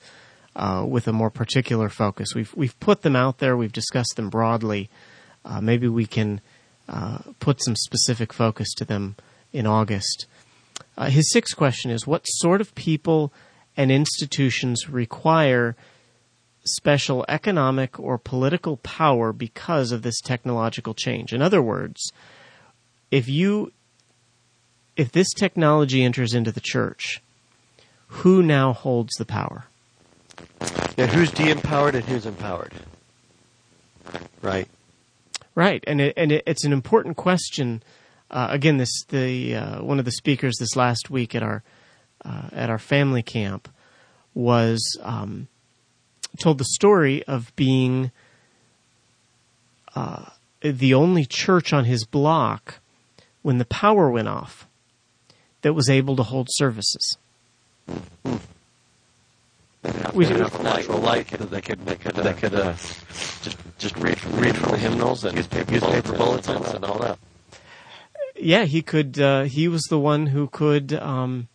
uh, 0.55 0.85
with 0.87 1.07
a 1.07 1.13
more 1.13 1.29
particular 1.29 1.89
focus. 1.89 2.35
We've 2.35 2.53
we've 2.55 2.79
put 2.79 3.01
them 3.01 3.15
out 3.15 3.39
there, 3.39 3.55
we've 3.55 3.71
discussed 3.71 4.15
them 4.15 4.29
broadly. 4.29 4.89
Uh, 5.43 5.61
maybe 5.61 5.87
we 5.87 6.05
can 6.05 6.41
uh, 6.87 7.19
put 7.39 7.63
some 7.63 7.75
specific 7.75 8.33
focus 8.33 8.73
to 8.75 8.85
them 8.85 9.15
in 9.53 9.65
August. 9.65 10.27
Uh, 10.97 11.09
his 11.09 11.31
sixth 11.31 11.55
question 11.55 11.91
is: 11.91 12.05
What 12.05 12.23
sort 12.25 12.61
of 12.61 12.75
people 12.75 13.31
and 13.77 13.91
institutions 13.91 14.89
require 14.89 15.75
special 16.63 17.25
economic 17.27 17.99
or 17.99 18.17
political 18.17 18.77
power 18.77 19.33
because 19.33 19.91
of 19.91 20.03
this 20.03 20.19
technological 20.21 20.93
change? 20.93 21.33
In 21.33 21.41
other 21.41 21.61
words, 21.61 22.11
if 23.09 23.27
you 23.27 23.71
if 24.95 25.11
this 25.11 25.29
technology 25.33 26.03
enters 26.03 26.33
into 26.33 26.51
the 26.51 26.59
church, 26.61 27.21
who 28.07 28.43
now 28.43 28.73
holds 28.73 29.13
the 29.15 29.25
power? 29.25 29.65
Yeah, 31.01 31.07
who's 31.07 31.31
de-empowered 31.31 31.95
and 31.95 32.05
who's 32.05 32.27
empowered? 32.27 32.73
Right. 34.43 34.67
Right, 35.55 35.83
and 35.87 35.99
it, 35.99 36.13
and 36.15 36.31
it, 36.31 36.43
it's 36.45 36.63
an 36.63 36.73
important 36.73 37.17
question. 37.17 37.81
Uh, 38.29 38.49
again, 38.51 38.77
this 38.77 39.03
the 39.09 39.55
uh, 39.55 39.83
one 39.83 39.97
of 39.97 40.05
the 40.05 40.11
speakers 40.11 40.57
this 40.59 40.75
last 40.75 41.09
week 41.09 41.33
at 41.33 41.41
our 41.41 41.63
uh, 42.23 42.49
at 42.51 42.69
our 42.69 42.77
family 42.77 43.23
camp 43.23 43.67
was 44.35 44.95
um, 45.01 45.47
told 46.39 46.59
the 46.59 46.65
story 46.65 47.23
of 47.23 47.51
being 47.55 48.11
uh, 49.95 50.25
the 50.61 50.93
only 50.93 51.25
church 51.25 51.73
on 51.73 51.85
his 51.85 52.05
block 52.05 52.75
when 53.41 53.57
the 53.57 53.65
power 53.65 54.11
went 54.11 54.27
off 54.27 54.67
that 55.63 55.73
was 55.73 55.89
able 55.89 56.15
to 56.15 56.21
hold 56.21 56.47
services. 56.51 57.17
We 60.13 60.25
did 60.25 60.37
enough 60.37 60.61
natural 60.61 60.99
light 60.99 61.27
that 61.29 61.49
they 61.49 61.61
could 61.61 61.85
they 61.85 61.95
could, 61.95 62.15
they 62.15 62.33
could 62.33 62.53
uh, 62.53 62.73
just 62.73 63.57
just 63.79 63.97
read 63.97 64.19
from 64.19 64.35
read 64.35 64.55
from 64.55 64.71
the 64.71 64.77
hymnals 64.77 65.23
and 65.25 65.35
newspaper, 65.35 65.71
newspaper 65.71 66.13
bulletins 66.13 66.69
and 66.69 66.85
all 66.85 66.99
that. 66.99 67.17
Yeah, 68.35 68.65
he 68.65 68.81
could. 68.81 69.19
Uh, 69.19 69.43
he 69.43 69.67
was 69.67 69.83
the 69.83 69.99
one 69.99 70.27
who 70.27 70.47
could. 70.47 70.93
Um, 70.93 71.47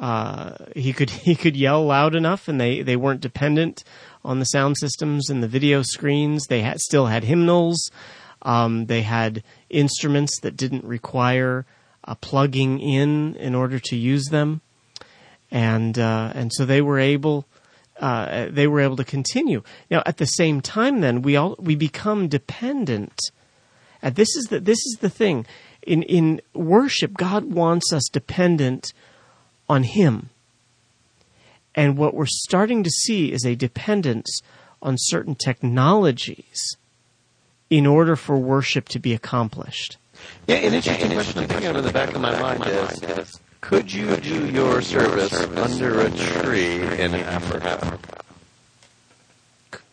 uh, 0.00 0.54
he 0.74 0.92
could 0.92 1.10
he 1.28 1.36
could 1.36 1.56
yell 1.56 1.84
loud 1.84 2.14
enough, 2.14 2.48
and 2.48 2.60
they, 2.60 2.82
they 2.82 2.96
weren't 2.96 3.20
dependent 3.20 3.84
on 4.24 4.38
the 4.38 4.44
sound 4.46 4.76
systems 4.78 5.30
and 5.30 5.42
the 5.42 5.48
video 5.48 5.82
screens. 5.82 6.46
They 6.46 6.62
had, 6.62 6.80
still 6.80 7.06
had 7.06 7.24
hymnals. 7.24 7.90
Um, 8.42 8.86
they 8.86 9.02
had 9.02 9.42
instruments 9.68 10.40
that 10.40 10.56
didn't 10.56 10.84
require 10.84 11.66
uh, 12.04 12.14
plugging 12.16 12.80
in 12.80 13.34
in 13.36 13.54
order 13.54 13.78
to 13.78 13.96
use 13.96 14.26
them, 14.30 14.62
and 15.50 15.98
uh, 15.98 16.32
and 16.34 16.52
so 16.52 16.64
they 16.64 16.80
were 16.80 16.98
able 16.98 17.46
uh, 18.00 18.46
they 18.50 18.66
were 18.66 18.80
able 18.80 18.96
to 18.96 19.04
continue. 19.04 19.62
Now, 19.90 20.02
at 20.06 20.16
the 20.16 20.26
same 20.26 20.60
time, 20.60 21.00
then 21.00 21.22
we 21.22 21.36
all 21.36 21.56
we 21.58 21.74
become 21.74 22.28
dependent. 22.28 23.20
And 24.02 24.14
this 24.14 24.34
is 24.36 24.46
the 24.46 24.60
this 24.60 24.78
is 24.78 24.98
the 25.00 25.10
thing 25.10 25.46
in 25.82 26.02
in 26.02 26.40
worship. 26.54 27.14
God 27.14 27.44
wants 27.52 27.92
us 27.92 28.08
dependent 28.10 28.92
on 29.68 29.82
Him, 29.82 30.30
and 31.74 31.98
what 31.98 32.14
we're 32.14 32.26
starting 32.26 32.82
to 32.82 32.90
see 32.90 33.32
is 33.32 33.44
a 33.44 33.54
dependence 33.54 34.40
on 34.82 34.96
certain 34.98 35.34
technologies 35.34 36.76
in 37.68 37.86
order 37.86 38.16
for 38.16 38.36
worship 38.38 38.88
to 38.88 38.98
be 38.98 39.12
accomplished. 39.12 39.98
Yeah, 40.46 40.56
an 40.56 40.74
interesting 40.74 41.12
question 41.12 41.42
I'm 41.42 41.48
thinking 41.48 41.68
of 41.68 41.76
in 41.76 41.84
the 41.84 41.92
back 41.92 42.14
of 42.14 42.20
my 42.20 42.38
mind 42.40 42.66
is, 42.66 43.38
could 43.60 43.92
you 43.92 44.16
do 44.16 44.46
your 44.46 44.82
service 44.82 45.32
under 45.56 46.00
a 46.00 46.10
tree 46.10 46.80
in 46.98 47.14
Africa? 47.14 47.98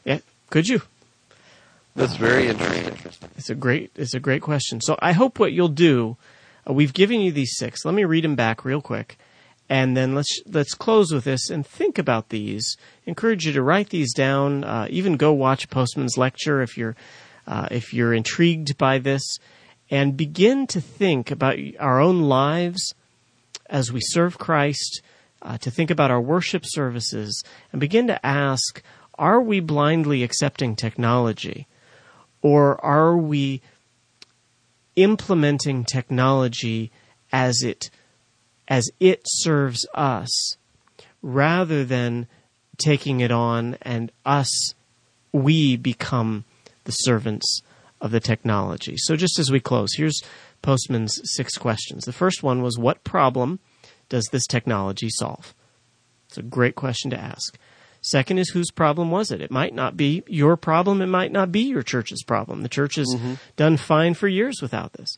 Yeah, 0.06 0.20
could 0.50 0.68
you? 0.68 0.82
That's 1.96 2.16
very 2.16 2.48
interesting. 2.48 2.96
It's 3.38 3.50
a 3.50 3.56
great 3.56 3.92
it's 3.96 4.14
a 4.14 4.20
great 4.20 4.42
question. 4.42 4.82
So 4.82 4.98
I 5.00 5.14
hope 5.14 5.40
what 5.40 5.52
you'll 5.52 5.68
do. 5.68 6.18
Uh, 6.68 6.74
we've 6.74 6.94
given 6.94 7.22
you 7.22 7.32
these 7.32 7.56
six. 7.58 7.84
Let 7.86 7.96
me 7.96 8.06
read 8.06 8.24
them 8.24 8.36
back 8.36 8.64
real 8.64 8.82
quick, 8.82 9.18
and 9.68 9.98
then 9.98 10.16
let's 10.16 10.42
let's 10.46 10.74
close 10.74 11.12
with 11.12 11.24
this 11.24 11.50
and 11.50 11.66
think 11.66 11.98
about 11.98 12.30
these. 12.30 12.78
Encourage 13.06 13.46
you 13.46 13.54
to 13.54 13.64
write 13.64 13.90
these 13.90 14.14
down. 14.14 14.64
Uh, 14.64 14.88
even 14.90 15.18
go 15.18 15.34
watch 15.34 15.70
Postman's 15.70 16.18
lecture 16.18 16.62
if 16.62 16.78
you're 16.78 16.96
uh, 17.48 17.68
if 17.72 17.94
you're 17.94 18.14
intrigued 18.14 18.78
by 18.78 19.00
this, 19.00 19.38
and 19.90 20.16
begin 20.16 20.68
to 20.68 20.80
think 20.80 21.32
about 21.32 21.58
our 21.80 22.00
own 22.00 22.22
lives 22.22 22.94
as 23.70 23.92
we 23.92 24.00
serve 24.02 24.38
Christ. 24.38 25.02
Uh, 25.40 25.56
to 25.56 25.70
think 25.70 25.92
about 25.92 26.10
our 26.10 26.20
worship 26.20 26.64
services 26.66 27.44
and 27.72 27.80
begin 27.80 28.08
to 28.08 28.26
ask: 28.26 28.82
Are 29.20 29.40
we 29.40 29.60
blindly 29.60 30.24
accepting 30.24 30.76
technology? 30.76 31.68
or 32.42 32.84
are 32.84 33.18
we 33.18 33.62
implementing 34.96 35.84
technology 35.84 36.92
as 37.32 37.62
it 37.62 37.90
as 38.68 38.90
it 39.00 39.22
serves 39.26 39.86
us 39.94 40.58
rather 41.22 41.86
than 41.86 42.28
taking 42.78 43.20
it 43.20 43.32
on 43.32 43.78
and 43.82 44.12
us 44.26 44.74
we 45.32 45.76
become 45.76 46.46
the 46.86 46.92
servants 46.92 47.62
of 48.02 48.12
the 48.12 48.20
technology 48.20 48.96
so 48.98 49.16
just 49.16 49.38
as 49.40 49.52
we 49.52 49.60
close 49.60 49.90
here's 49.96 50.22
postman's 50.68 51.20
six 51.24 51.58
questions 51.58 52.04
the 52.04 52.14
first 52.14 52.44
one 52.44 52.62
was 52.62 52.78
what 52.78 53.04
problem 53.04 53.60
does 54.10 54.26
this 54.32 54.46
technology 54.46 55.10
solve 55.10 55.56
it's 56.28 56.38
a 56.38 56.44
great 56.44 56.76
question 56.76 57.10
to 57.10 57.20
ask 57.20 57.58
Second 58.02 58.38
is 58.38 58.50
whose 58.50 58.72
problem 58.72 59.12
was 59.12 59.32
it? 59.32 59.42
It 59.42 59.52
might 59.52 59.74
not 59.74 59.98
be 59.98 60.24
your 60.28 60.56
problem. 60.56 61.02
It 61.02 61.08
might 61.08 61.32
not 61.32 61.52
be 61.52 61.62
your 61.62 61.84
church's 61.84 62.24
problem. 62.24 62.64
The 62.64 62.70
church 62.70 62.96
has 62.96 63.14
mm-hmm. 63.14 63.34
done 63.58 63.76
fine 63.76 64.14
for 64.14 64.30
years 64.30 64.62
without 64.62 64.94
this. 64.94 65.18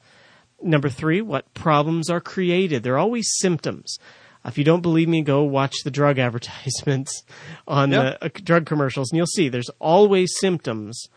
Number 0.62 0.90
three, 0.90 1.22
what 1.22 1.54
problems 1.54 2.10
are 2.10 2.20
created? 2.20 2.82
They're 2.82 2.98
always 2.98 3.30
symptoms. 3.38 3.98
If 4.46 4.58
you 4.58 4.64
don't 4.64 4.82
believe 4.82 5.08
me, 5.08 5.22
go 5.22 5.44
watch 5.44 5.76
the 5.84 5.92
drug 5.92 6.18
advertisements 6.20 7.24
on 7.68 7.92
yep. 7.92 8.20
the 8.20 8.26
uh, 8.26 8.30
drug 8.44 8.66
commercials, 8.66 9.12
and 9.12 9.18
you'll 9.18 9.28
see 9.28 9.50
there's 9.50 9.70
always 9.80 10.34
symptoms. 10.40 11.08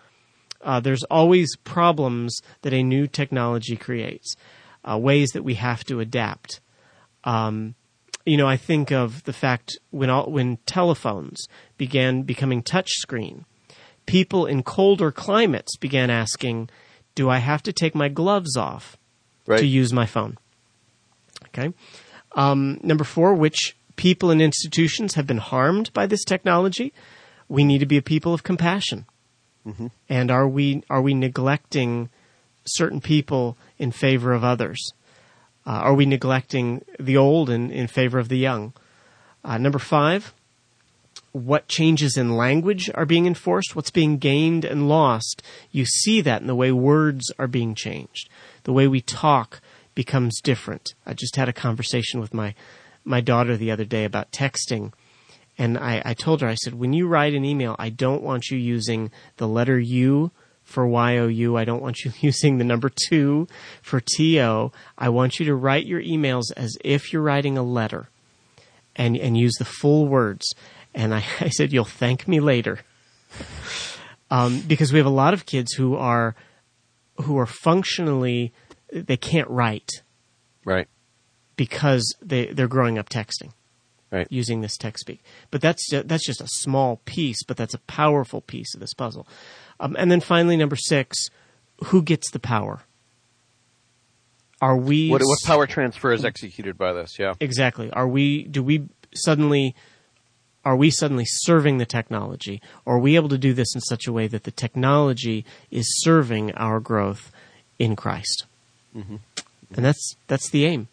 Uh, 0.63 0.81
there's 0.81 1.03
always 1.05 1.57
problems 1.65 2.41
that 2.63 2.73
a 2.73 2.83
new 2.83 3.07
technology 3.07 3.77
creates, 3.77 4.37
uh, 4.85 4.99
ways 4.99 5.31
that 5.31 5.43
we 5.43 5.55
have 5.55 5.85
to 5.85 6.01
adapt. 6.01 6.61
Um, 7.25 7.75
you 8.25 8.37
know, 8.37 8.47
I 8.47 8.57
think 8.57 8.93
of 8.93 9.25
the 9.25 9.33
fact 9.33 9.79
when 9.91 10.11
all, 10.11 10.31
when 10.31 10.59
telephones 10.67 11.47
began 11.77 12.23
becoming 12.23 12.63
touchscreen, 12.63 13.45
people 14.07 14.47
in 14.47 14.63
colder 14.63 15.11
climates 15.11 15.77
began 15.77 16.11
asking, 16.11 16.71
"Do 17.15 17.29
I 17.29 17.39
have 17.39 17.63
to 17.65 17.73
take 17.73 17.95
my 17.95 18.09
gloves 18.09 18.57
off 18.57 18.97
right. 19.47 19.59
to 19.59 19.67
use 19.67 19.93
my 19.93 20.07
phone?" 20.07 20.39
Okay. 21.47 21.73
Um, 22.35 22.81
number 22.83 23.05
four, 23.05 23.35
which 23.35 23.77
people 23.97 24.31
and 24.31 24.41
institutions 24.41 25.15
have 25.15 25.27
been 25.27 25.39
harmed 25.39 25.93
by 25.93 26.07
this 26.07 26.25
technology? 26.25 26.93
We 27.49 27.65
need 27.65 27.79
to 27.79 27.87
be 27.87 27.99
a 27.99 28.03
people 28.03 28.33
of 28.33 28.43
compassion. 28.43 29.07
Mm-hmm. 29.67 29.89
And 30.09 30.31
are 30.31 30.49
we 30.49 30.83
are 30.91 31.03
we 31.03 31.15
neglecting 31.15 32.09
certain 32.65 33.01
people 33.01 33.57
in 33.79 33.93
favor 33.93 34.33
of 34.33 34.45
others? 34.45 34.93
Uh, 35.67 35.71
are 35.71 35.95
we 35.95 36.07
neglecting 36.07 36.85
the 36.99 37.17
old 37.17 37.49
in, 37.49 37.71
in 37.71 37.87
favor 37.87 38.19
of 38.19 38.29
the 38.29 38.39
young? 38.39 38.73
Uh, 39.45 39.59
number 39.59 39.79
five, 39.79 40.33
what 41.33 41.69
changes 41.69 42.17
in 42.17 42.37
language 42.37 42.91
are 42.95 43.07
being 43.07 43.27
enforced? 43.27 43.75
What's 43.75 43.91
being 43.91 44.19
gained 44.19 44.65
and 44.65 44.89
lost? 44.89 45.43
You 45.71 45.85
see 45.85 46.21
that 46.21 46.41
in 46.41 46.47
the 46.47 46.55
way 46.55 46.73
words 46.73 47.31
are 47.39 47.47
being 47.47 47.75
changed. 47.75 48.29
The 48.65 48.73
way 48.73 48.89
we 48.89 49.01
talk 49.01 49.61
becomes 49.95 50.41
different. 50.41 50.95
I 51.07 51.15
just 51.15 51.37
had 51.37 51.49
a 51.49 51.53
conversation 51.53 52.21
with 52.21 52.35
my, 52.35 52.55
my 53.05 53.21
daughter 53.21 53.57
the 53.57 53.71
other 53.71 53.85
day 53.85 54.05
about 54.05 54.33
texting. 54.33 54.93
And 55.63 55.79
I, 55.79 56.03
I 56.05 56.15
told 56.15 56.41
her, 56.41 56.49
I 56.49 56.57
said, 56.57 56.75
when 56.75 56.93
you 56.93 57.07
write 57.07 57.35
an 57.35 57.45
email, 57.45 57.77
I 57.79 57.89
don't 57.89 58.21
want 58.21 58.51
you 58.51 58.59
using 58.59 59.13
the 59.37 59.47
letter 59.47 59.79
U 59.79 60.33
for 60.65 60.89
YOU. 60.89 61.57
I 61.57 61.65
don't 61.65 61.81
want 61.81 62.01
you 62.01 62.11
using 62.21 62.59
the 62.59 62.65
number 62.65 62.91
two 62.91 63.47
for 63.81 64.01
TO. 64.01 64.73
I 64.99 65.09
want 65.09 65.39
you 65.39 65.47
to 65.47 65.55
write 65.55 65.87
your 65.87 66.03
emails 66.03 66.47
as 66.57 66.77
if 66.85 67.13
you're 67.13 67.23
writing 67.23 67.57
a 67.57 67.63
letter 67.63 68.09
and, 68.97 69.17
and 69.17 69.37
use 69.39 69.55
the 69.55 69.65
full 69.65 70.09
words. 70.09 70.53
And 70.97 71.15
I, 71.15 71.23
I 71.41 71.51
said, 71.51 71.73
you'll 71.73 71.85
thank 71.85 72.27
me 72.27 72.41
later. 72.41 72.81
Um, 74.33 74.63
because 74.67 74.93
we 74.93 74.99
have 74.99 75.07
a 75.07 75.11
lot 75.11 75.33
of 75.33 75.47
kids 75.47 75.75
who 75.75 75.95
are, 75.95 76.35
who 77.21 77.39
are 77.39 77.47
functionally, 77.47 78.53
they 78.93 79.17
can't 79.17 79.49
write. 79.49 80.03
Right. 80.65 80.89
because 81.55 82.17
they 82.21 82.47
they're 82.47 82.69
growing 82.69 82.99
up 82.99 83.09
texting 83.09 83.53
Right. 84.13 84.27
using 84.31 84.61
this 84.61 84.77
text 84.77 85.01
speak. 85.01 85.21
But 85.51 85.63
that's 85.63 85.89
ju- 85.91 86.03
that's 86.05 86.27
just 86.27 86.43
a 86.43 86.47
small 86.47 87.01
piece, 87.07 87.43
but 87.45 87.57
that's 87.57 87.73
a 87.73 87.79
powerful 87.79 88.43
piece 88.43 88.75
of 88.75 88.81
this 88.81 88.93
puzzle. 88.93 89.27
Um, 89.81 89.97
and 89.99 90.13
then 90.13 90.21
finally, 90.21 90.57
number 90.57 90.77
six, 90.77 91.17
who 91.87 92.03
gets 92.03 92.31
the 92.31 92.39
power? 92.39 92.83
Are 94.61 94.77
we 94.77 95.09
What, 95.09 95.23
what 95.23 95.39
power 95.45 95.67
transfer 95.67 96.13
is 96.13 96.25
executed 96.25 96.79
by 96.79 96.93
this? 96.93 97.19
Yeah. 97.19 97.35
exactly? 97.41 97.91
Are 97.91 98.07
we? 98.07 98.45
Do 98.45 98.63
we 98.63 98.85
suddenly? 99.15 99.75
Are 100.65 100.77
we 100.77 100.91
suddenly 100.91 101.25
serving 101.27 101.79
the 101.79 101.87
technology, 101.87 102.63
or 102.85 102.97
are 102.97 103.01
we 103.01 103.17
able 103.17 103.29
to 103.31 103.39
do 103.39 103.53
this 103.53 103.75
in 103.75 103.81
such 103.81 104.07
a 104.07 104.13
way 104.13 104.29
that 104.29 104.45
the 104.45 104.53
technology 104.53 105.45
is 105.73 105.87
serving 106.03 106.53
our 106.53 106.79
growth 106.79 107.33
in 107.81 107.97
Christ? 107.97 108.45
And 108.95 109.85
that's 109.87 110.15
that's 110.29 110.51
the 110.51 110.67
aim. 110.67 110.87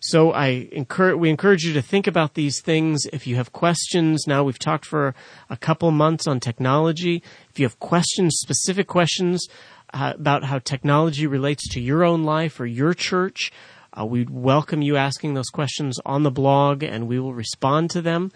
So 0.00 0.32
I 0.32 0.68
encourage 0.72 1.16
we 1.16 1.30
encourage 1.30 1.64
you 1.64 1.72
to 1.74 1.82
think 1.82 2.06
about 2.06 2.34
these 2.34 2.60
things. 2.60 3.06
If 3.12 3.26
you 3.26 3.36
have 3.36 3.52
questions, 3.52 4.24
now 4.26 4.44
we've 4.44 4.58
talked 4.58 4.84
for 4.84 5.14
a 5.50 5.56
couple 5.56 5.90
months 5.90 6.26
on 6.26 6.40
technology. 6.40 7.22
If 7.50 7.58
you 7.58 7.64
have 7.64 7.78
questions, 7.80 8.36
specific 8.40 8.86
questions 8.86 9.46
uh, 9.92 10.12
about 10.14 10.44
how 10.44 10.58
technology 10.58 11.26
relates 11.26 11.68
to 11.70 11.80
your 11.80 12.04
own 12.04 12.24
life 12.24 12.60
or 12.60 12.66
your 12.66 12.94
church, 12.94 13.50
uh, 13.98 14.04
we'd 14.04 14.30
welcome 14.30 14.82
you 14.82 14.96
asking 14.96 15.34
those 15.34 15.48
questions 15.48 15.98
on 16.06 16.22
the 16.22 16.30
blog, 16.30 16.82
and 16.82 17.08
we 17.08 17.18
will 17.18 17.34
respond 17.34 17.90
to 17.90 18.02
them. 18.02 18.30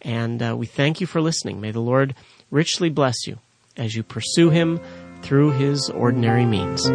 And 0.00 0.42
uh, 0.42 0.56
we 0.56 0.66
thank 0.66 1.00
you 1.00 1.06
for 1.06 1.20
listening. 1.20 1.60
May 1.60 1.70
the 1.70 1.80
Lord 1.80 2.14
richly 2.50 2.88
bless 2.88 3.26
you 3.26 3.38
as 3.76 3.94
you 3.94 4.02
pursue 4.02 4.50
Him 4.50 4.80
through 5.22 5.52
His 5.52 5.90
ordinary 5.90 6.46
means. 6.46 6.88